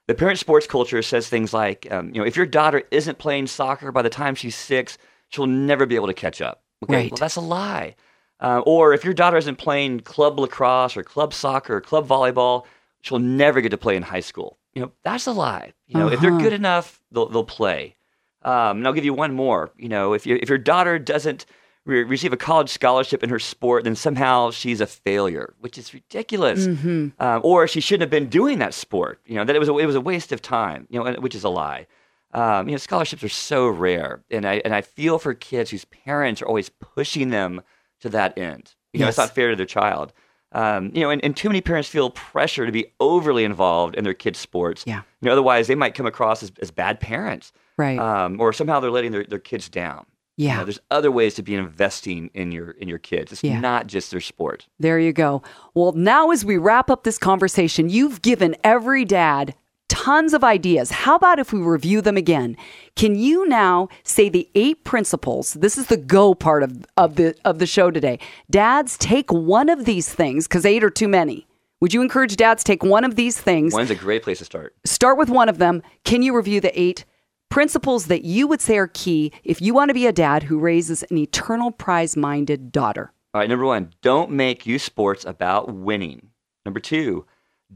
the 0.07 0.13
parent 0.15 0.39
sports 0.39 0.65
culture 0.67 1.01
says 1.01 1.27
things 1.27 1.53
like, 1.53 1.87
um, 1.91 2.07
you 2.13 2.21
know, 2.21 2.25
if 2.25 2.37
your 2.37 2.45
daughter 2.45 2.83
isn't 2.91 3.17
playing 3.17 3.47
soccer 3.47 3.91
by 3.91 4.01
the 4.01 4.09
time 4.09 4.35
she's 4.35 4.55
six, 4.55 4.97
she'll 5.29 5.45
never 5.47 5.85
be 5.85 5.95
able 5.95 6.07
to 6.07 6.13
catch 6.13 6.41
up. 6.41 6.63
Okay, 6.83 6.95
Right. 6.95 7.11
well, 7.11 7.17
that's 7.17 7.35
a 7.35 7.41
lie. 7.41 7.95
Uh, 8.39 8.61
or 8.65 8.93
if 8.93 9.03
your 9.03 9.13
daughter 9.13 9.35
isn't 9.37 9.57
playing 9.57 9.99
club 9.99 10.39
lacrosse 10.39 10.95
or 10.95 11.03
club 11.03 11.33
soccer 11.33 11.75
or 11.75 11.81
club 11.81 12.07
volleyball, 12.07 12.63
she'll 13.01 13.19
never 13.19 13.59
get 13.59 13.69
to 13.69 13.77
play 13.77 13.95
in 13.97 14.03
high 14.03 14.21
school. 14.21 14.57
You 14.73 14.83
know, 14.83 14.91
that's 15.03 15.27
a 15.27 15.31
lie. 15.33 15.73
You 15.87 15.97
know, 15.99 16.07
if 16.09 16.21
they're 16.21 16.29
Uh-huh. 16.31 16.41
good 16.41 16.53
enough, 16.53 17.01
they'll, 17.11 17.27
they'll 17.27 17.43
play. 17.43 17.95
Um, 18.43 18.77
and 18.77 18.87
I'll 18.87 18.93
give 18.93 19.03
you 19.03 19.13
one 19.13 19.33
more. 19.33 19.71
You 19.77 19.89
know, 19.89 20.13
if, 20.13 20.25
you 20.25 20.39
if 20.41 20.47
your 20.47 20.57
daughter 20.57 20.97
doesn't 20.97 21.45
re- 21.89 22.03
receive 22.03 22.31
a 22.31 22.37
college 22.37 22.69
scholarship 22.69 23.23
in 23.23 23.29
her 23.29 23.39
sport, 23.39 23.83
then 23.83 23.95
somehow 23.95 24.51
she's 24.51 24.79
a 24.79 24.87
failure, 24.87 25.55
which 25.59 25.77
is 25.77 25.93
ridiculous. 25.93 26.67
Mm-hmm. 26.67 27.21
Um, 27.21 27.41
or 27.43 27.67
she 27.67 27.81
shouldn't 27.81 28.01
have 28.01 28.09
been 28.09 28.29
doing 28.29 28.59
that 28.59 28.73
sport. 28.73 29.19
You 29.25 29.35
know, 29.35 29.45
that 29.45 29.55
it 29.55 29.59
was 29.59 29.69
a, 29.69 29.77
it 29.77 29.85
was 29.85 29.95
a 29.95 30.01
waste 30.01 30.31
of 30.31 30.41
time. 30.41 30.87
You 30.89 31.03
know, 31.03 31.13
which 31.19 31.35
is 31.35 31.43
a 31.43 31.49
lie. 31.49 31.87
Um, 32.33 32.67
you 32.67 32.73
know, 32.73 32.77
scholarships 32.77 33.23
are 33.23 33.29
so 33.29 33.67
rare, 33.67 34.23
and 34.29 34.45
I 34.45 34.61
and 34.63 34.73
I 34.73 34.81
feel 34.81 35.17
for 35.17 35.33
kids 35.33 35.71
whose 35.71 35.85
parents 35.85 36.41
are 36.41 36.47
always 36.47 36.69
pushing 36.69 37.29
them 37.31 37.61
to 38.01 38.09
that 38.09 38.37
end. 38.37 38.75
You 38.93 39.01
know, 39.01 39.07
it's 39.07 39.17
not 39.17 39.35
fair 39.35 39.49
to 39.49 39.55
their 39.55 39.65
child. 39.65 40.13
Um, 40.51 40.91
you 40.95 41.01
know, 41.01 41.11
and, 41.11 41.23
and 41.23 41.37
too 41.37 41.47
many 41.47 41.61
parents 41.61 41.89
feel 41.89 42.09
pressure 42.09 42.65
to 42.65 42.71
be 42.71 42.91
overly 42.99 43.43
involved 43.43 43.95
in 43.95 44.03
their 44.03 44.15
kids' 44.15 44.39
sports. 44.39 44.83
Yeah. 44.87 45.01
You 45.21 45.27
know, 45.27 45.31
otherwise 45.33 45.67
they 45.67 45.75
might 45.75 45.93
come 45.93 46.07
across 46.07 46.41
as, 46.41 46.51
as 46.59 46.71
bad 46.71 46.99
parents. 46.99 47.51
Right. 47.77 47.99
Um, 47.99 48.41
or 48.41 48.51
somehow 48.51 48.79
they're 48.79 48.89
letting 48.89 49.11
their, 49.11 49.23
their 49.23 49.39
kids 49.39 49.69
down. 49.69 50.07
You 50.39 50.45
yeah. 50.47 50.57
know, 50.59 50.63
there's 50.63 50.79
other 50.89 51.11
ways 51.11 51.33
to 51.35 51.43
be 51.43 51.53
investing 51.53 52.29
in 52.33 52.53
your 52.53 52.71
in 52.71 52.87
your 52.87 52.97
kids. 52.97 53.33
It's 53.33 53.43
Yeah. 53.43 53.59
not 53.59 53.87
just 53.87 54.09
their 54.09 54.21
sport. 54.21 54.67
There 54.79 54.97
you 54.97 55.11
go. 55.11 55.41
Well, 55.73 55.91
now 55.91 56.31
as 56.31 56.45
we 56.45 56.55
wrap 56.55 56.89
up 56.89 57.03
this 57.03 57.17
conversation, 57.17 57.89
you've 57.89 58.21
given 58.21 58.55
every 58.63 59.03
dad 59.03 59.53
tons 59.89 60.33
of 60.33 60.41
ideas. 60.41 60.91
How 60.91 61.15
about 61.15 61.39
if 61.39 61.51
we 61.51 61.59
review 61.59 61.99
them 61.99 62.15
again? 62.15 62.55
Can 62.95 63.15
you 63.15 63.45
now 63.49 63.89
say 64.03 64.29
the 64.29 64.47
eight 64.55 64.85
principles? 64.85 65.55
This 65.55 65.77
is 65.77 65.87
the 65.87 65.97
go 65.97 66.33
part 66.33 66.63
of, 66.63 66.85
of 66.95 67.15
the 67.15 67.35
of 67.43 67.59
the 67.59 67.67
show 67.67 67.91
today. 67.91 68.17
Dads, 68.49 68.97
take 68.97 69.33
one 69.33 69.67
of 69.67 69.83
these 69.83 70.07
things 70.07 70.47
because 70.47 70.65
eight 70.65 70.85
are 70.85 70.89
too 70.89 71.09
many. 71.09 71.47
Would 71.81 71.93
you 71.93 72.01
encourage 72.01 72.37
dads 72.37 72.63
take 72.63 72.81
one 72.81 73.03
of 73.03 73.17
these 73.17 73.37
things? 73.37 73.73
One's 73.73 73.89
a 73.91 73.95
great 73.95 74.23
place 74.23 74.39
to 74.39 74.45
start. 74.45 74.73
Start 74.85 75.17
with 75.17 75.29
one 75.29 75.49
of 75.49 75.57
them. 75.57 75.81
Can 76.05 76.21
you 76.21 76.33
review 76.33 76.61
the 76.61 76.79
eight 76.79 77.03
principles 77.49 78.05
that 78.05 78.23
you 78.23 78.47
would 78.47 78.61
say 78.61 78.77
are 78.77 78.87
key 78.87 79.31
if 79.43 79.61
you 79.61 79.73
want 79.73 79.89
to 79.89 79.93
be 79.93 80.07
a 80.07 80.13
dad 80.13 80.43
who 80.43 80.59
raises 80.59 81.03
an 81.03 81.17
eternal 81.17 81.71
prize 81.71 82.15
minded 82.15 82.71
daughter? 82.71 83.11
All 83.33 83.41
right, 83.41 83.49
number 83.49 83.65
one, 83.65 83.93
don't 84.01 84.31
make 84.31 84.65
youth 84.65 84.81
sports 84.81 85.25
about 85.25 85.73
winning. 85.73 86.29
Number 86.65 86.79
two, 86.79 87.25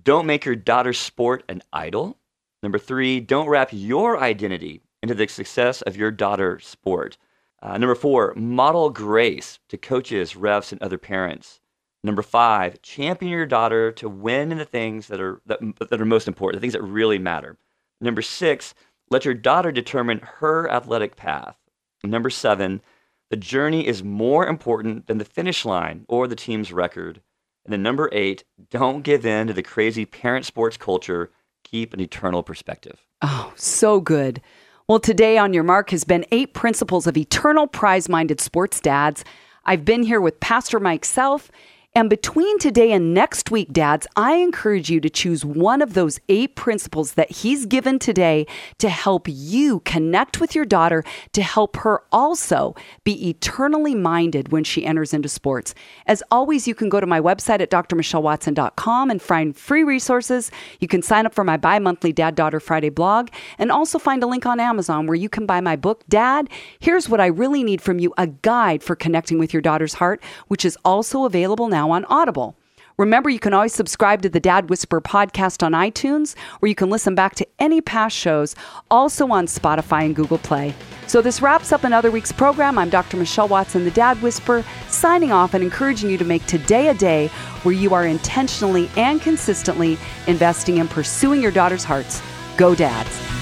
don't 0.02 0.26
make 0.26 0.46
your 0.46 0.56
daughter's 0.56 1.00
sport 1.00 1.44
an 1.50 1.62
idol. 1.72 2.18
Number 2.62 2.80
three, 2.80 3.20
don't 3.20 3.50
wrap 3.50 3.70
your 3.72 4.20
identity 4.20 4.82
into 5.02 5.14
the 5.14 5.28
success 5.28 5.82
of 5.82 5.98
your 5.98 6.12
daughter's 6.12 6.66
sport. 6.66 7.18
Uh, 7.62 7.78
number 7.78 7.96
four, 7.96 8.34
model 8.36 8.90
grace 8.90 9.60
to 9.70 9.78
coaches, 9.78 10.34
refs, 10.34 10.72
and 10.72 10.82
other 10.82 10.98
parents. 10.98 11.60
Number 12.04 12.22
five, 12.22 12.82
champion 12.82 13.32
your 13.32 13.46
daughter 13.46 13.92
to 13.94 14.10
win 14.10 14.52
in 14.52 14.58
the 14.58 14.66
things 14.66 15.08
that 15.08 15.22
are 15.22 15.42
that, 15.46 15.60
that 15.90 16.02
are 16.02 16.06
most 16.06 16.28
important, 16.28 16.60
the 16.60 16.66
things 16.66 16.74
that 16.74 16.82
really 16.82 17.18
matter. 17.18 17.58
Number 18.02 18.22
six, 18.22 18.74
let 19.14 19.26
your 19.26 19.34
daughter 19.34 19.72
determine 19.72 20.20
her 20.40 20.70
athletic 20.70 21.16
path. 21.16 21.56
Number 22.04 22.30
seven, 22.30 22.82
The 23.30 23.38
journey 23.38 23.88
is 23.88 24.04
more 24.04 24.46
important 24.46 25.08
than 25.08 25.18
the 25.18 25.26
finish 25.26 25.66
line 25.66 26.06
or 26.08 26.28
the 26.28 26.36
team's 26.36 26.72
record. 26.72 27.20
And 27.66 27.74
then 27.74 27.82
number 27.82 28.08
eight, 28.12 28.44
don't 28.70 29.02
give 29.02 29.26
in 29.26 29.48
to 29.48 29.54
the 29.54 29.64
crazy 29.64 30.06
parent 30.06 30.46
sports 30.46 30.78
culture. 30.78 31.32
Keep 31.64 31.94
an 31.96 32.00
eternal 32.00 32.44
perspective. 32.44 33.08
Oh, 33.24 33.52
so 33.56 34.00
good. 34.02 34.40
Well, 34.88 35.00
today 35.00 35.40
on 35.40 35.54
Your 35.54 35.64
Mark 35.64 35.90
has 35.90 36.04
been 36.04 36.26
eight 36.32 36.54
principles 36.54 37.08
of 37.08 37.18
eternal 37.18 37.66
prize 37.66 38.08
minded 38.08 38.40
sports 38.40 38.80
dads. 38.80 39.24
I've 39.66 39.86
been 39.86 40.04
here 40.04 40.22
with 40.22 40.40
Pastor 40.40 40.80
Mike 40.80 41.06
Self 41.06 41.50
and 41.96 42.10
between 42.10 42.58
today 42.58 42.92
and 42.92 43.14
next 43.14 43.52
week, 43.52 43.72
dads, 43.72 44.08
I 44.16 44.38
encourage 44.38 44.90
you 44.90 45.00
to 45.02 45.12
choose 45.12 45.46
one 45.46 45.80
of 45.80 45.94
those 45.94 46.20
eight 46.28 46.56
principles 46.56 47.14
that 47.14 47.30
he's 47.30 47.68
given 47.68 48.00
today 48.00 48.48
to 48.80 48.90
help 48.90 49.28
you 49.30 49.80
connect 49.82 50.42
with 50.42 50.56
your 50.56 50.66
daughter, 50.66 51.04
to 51.34 51.44
help 51.44 51.76
her 51.78 52.02
also 52.12 52.74
be 53.04 53.30
eternally 53.30 53.94
minded 53.94 54.52
when 54.52 54.64
she 54.64 54.84
enters 54.84 55.14
into 55.14 55.30
sports. 55.30 55.76
As 56.08 56.24
always, 56.32 56.68
you 56.68 56.74
can 56.74 56.90
go 56.90 57.00
to 57.00 57.06
my 57.06 57.22
website 57.22 57.62
at 57.62 57.70
drmichellewatson.com 57.70 59.12
and 59.12 59.22
find 59.22 59.56
free 59.56 59.84
resources. 59.84 60.50
You 60.80 60.88
can 60.88 61.04
sign 61.04 61.28
up 61.28 61.36
for 61.36 61.44
my 61.44 61.58
bi 61.58 61.78
monthly 61.78 62.12
Dad 62.12 62.34
Daughter 62.34 62.60
Friday 62.60 62.90
blog 62.90 63.30
and 63.60 63.72
also 63.72 64.00
find 64.00 64.24
a 64.24 64.28
link 64.28 64.48
on 64.48 64.60
Amazon 64.60 65.06
where 65.06 65.14
you 65.14 65.30
can 65.30 65.46
buy 65.46 65.62
my 65.62 65.76
book, 65.76 66.04
Dad, 66.10 66.50
Here's 66.80 67.08
What 67.08 67.22
I 67.22 67.28
Really 67.28 67.64
Need 67.64 67.84
From 67.84 68.00
You, 68.00 68.16
a 68.18 68.26
guide 68.26 68.82
for 68.82 68.96
connecting 68.96 69.38
with 69.38 69.54
your 69.54 69.62
daughter's 69.62 69.94
heart, 69.94 70.24
which 70.48 70.66
is 70.66 70.76
also 70.84 71.26
available 71.26 71.68
now 71.68 71.83
now 71.84 71.92
on 71.92 72.06
Audible. 72.06 72.56
Remember, 72.98 73.30
you 73.30 73.40
can 73.40 73.54
always 73.54 73.74
subscribe 73.74 74.22
to 74.22 74.30
the 74.30 74.40
Dad 74.40 74.70
Whisperer 74.70 75.02
podcast 75.02 75.64
on 75.64 75.72
iTunes, 75.72 76.38
where 76.60 76.70
you 76.70 76.76
can 76.76 76.92
listen 76.92 77.16
back 77.16 77.34
to 77.36 77.48
any 77.58 77.82
past 77.82 78.16
shows, 78.16 78.56
also 78.92 79.30
on 79.30 79.48
Spotify 79.48 80.06
and 80.06 80.16
Google 80.16 80.38
Play. 80.38 80.76
So, 81.08 81.22
this 81.22 81.42
wraps 81.42 81.72
up 81.72 81.84
another 81.84 82.12
week's 82.12 82.32
program. 82.32 82.78
I'm 82.78 82.92
Dr. 82.92 83.18
Michelle 83.18 83.48
Watson, 83.48 83.84
the 83.84 83.92
Dad 83.92 84.22
Whisperer, 84.22 84.64
signing 84.88 85.32
off 85.32 85.56
and 85.56 85.64
encouraging 85.64 86.10
you 86.12 86.20
to 86.20 86.26
make 86.26 86.46
today 86.46 86.90
a 86.90 86.94
day 86.94 87.28
where 87.64 87.74
you 87.74 87.94
are 87.96 88.06
intentionally 88.06 88.90
and 88.96 89.20
consistently 89.22 89.98
investing 90.28 90.78
in 90.78 90.88
pursuing 90.88 91.42
your 91.42 91.52
daughter's 91.52 91.84
hearts. 91.84 92.22
Go, 92.58 92.76
Dads. 92.76 93.33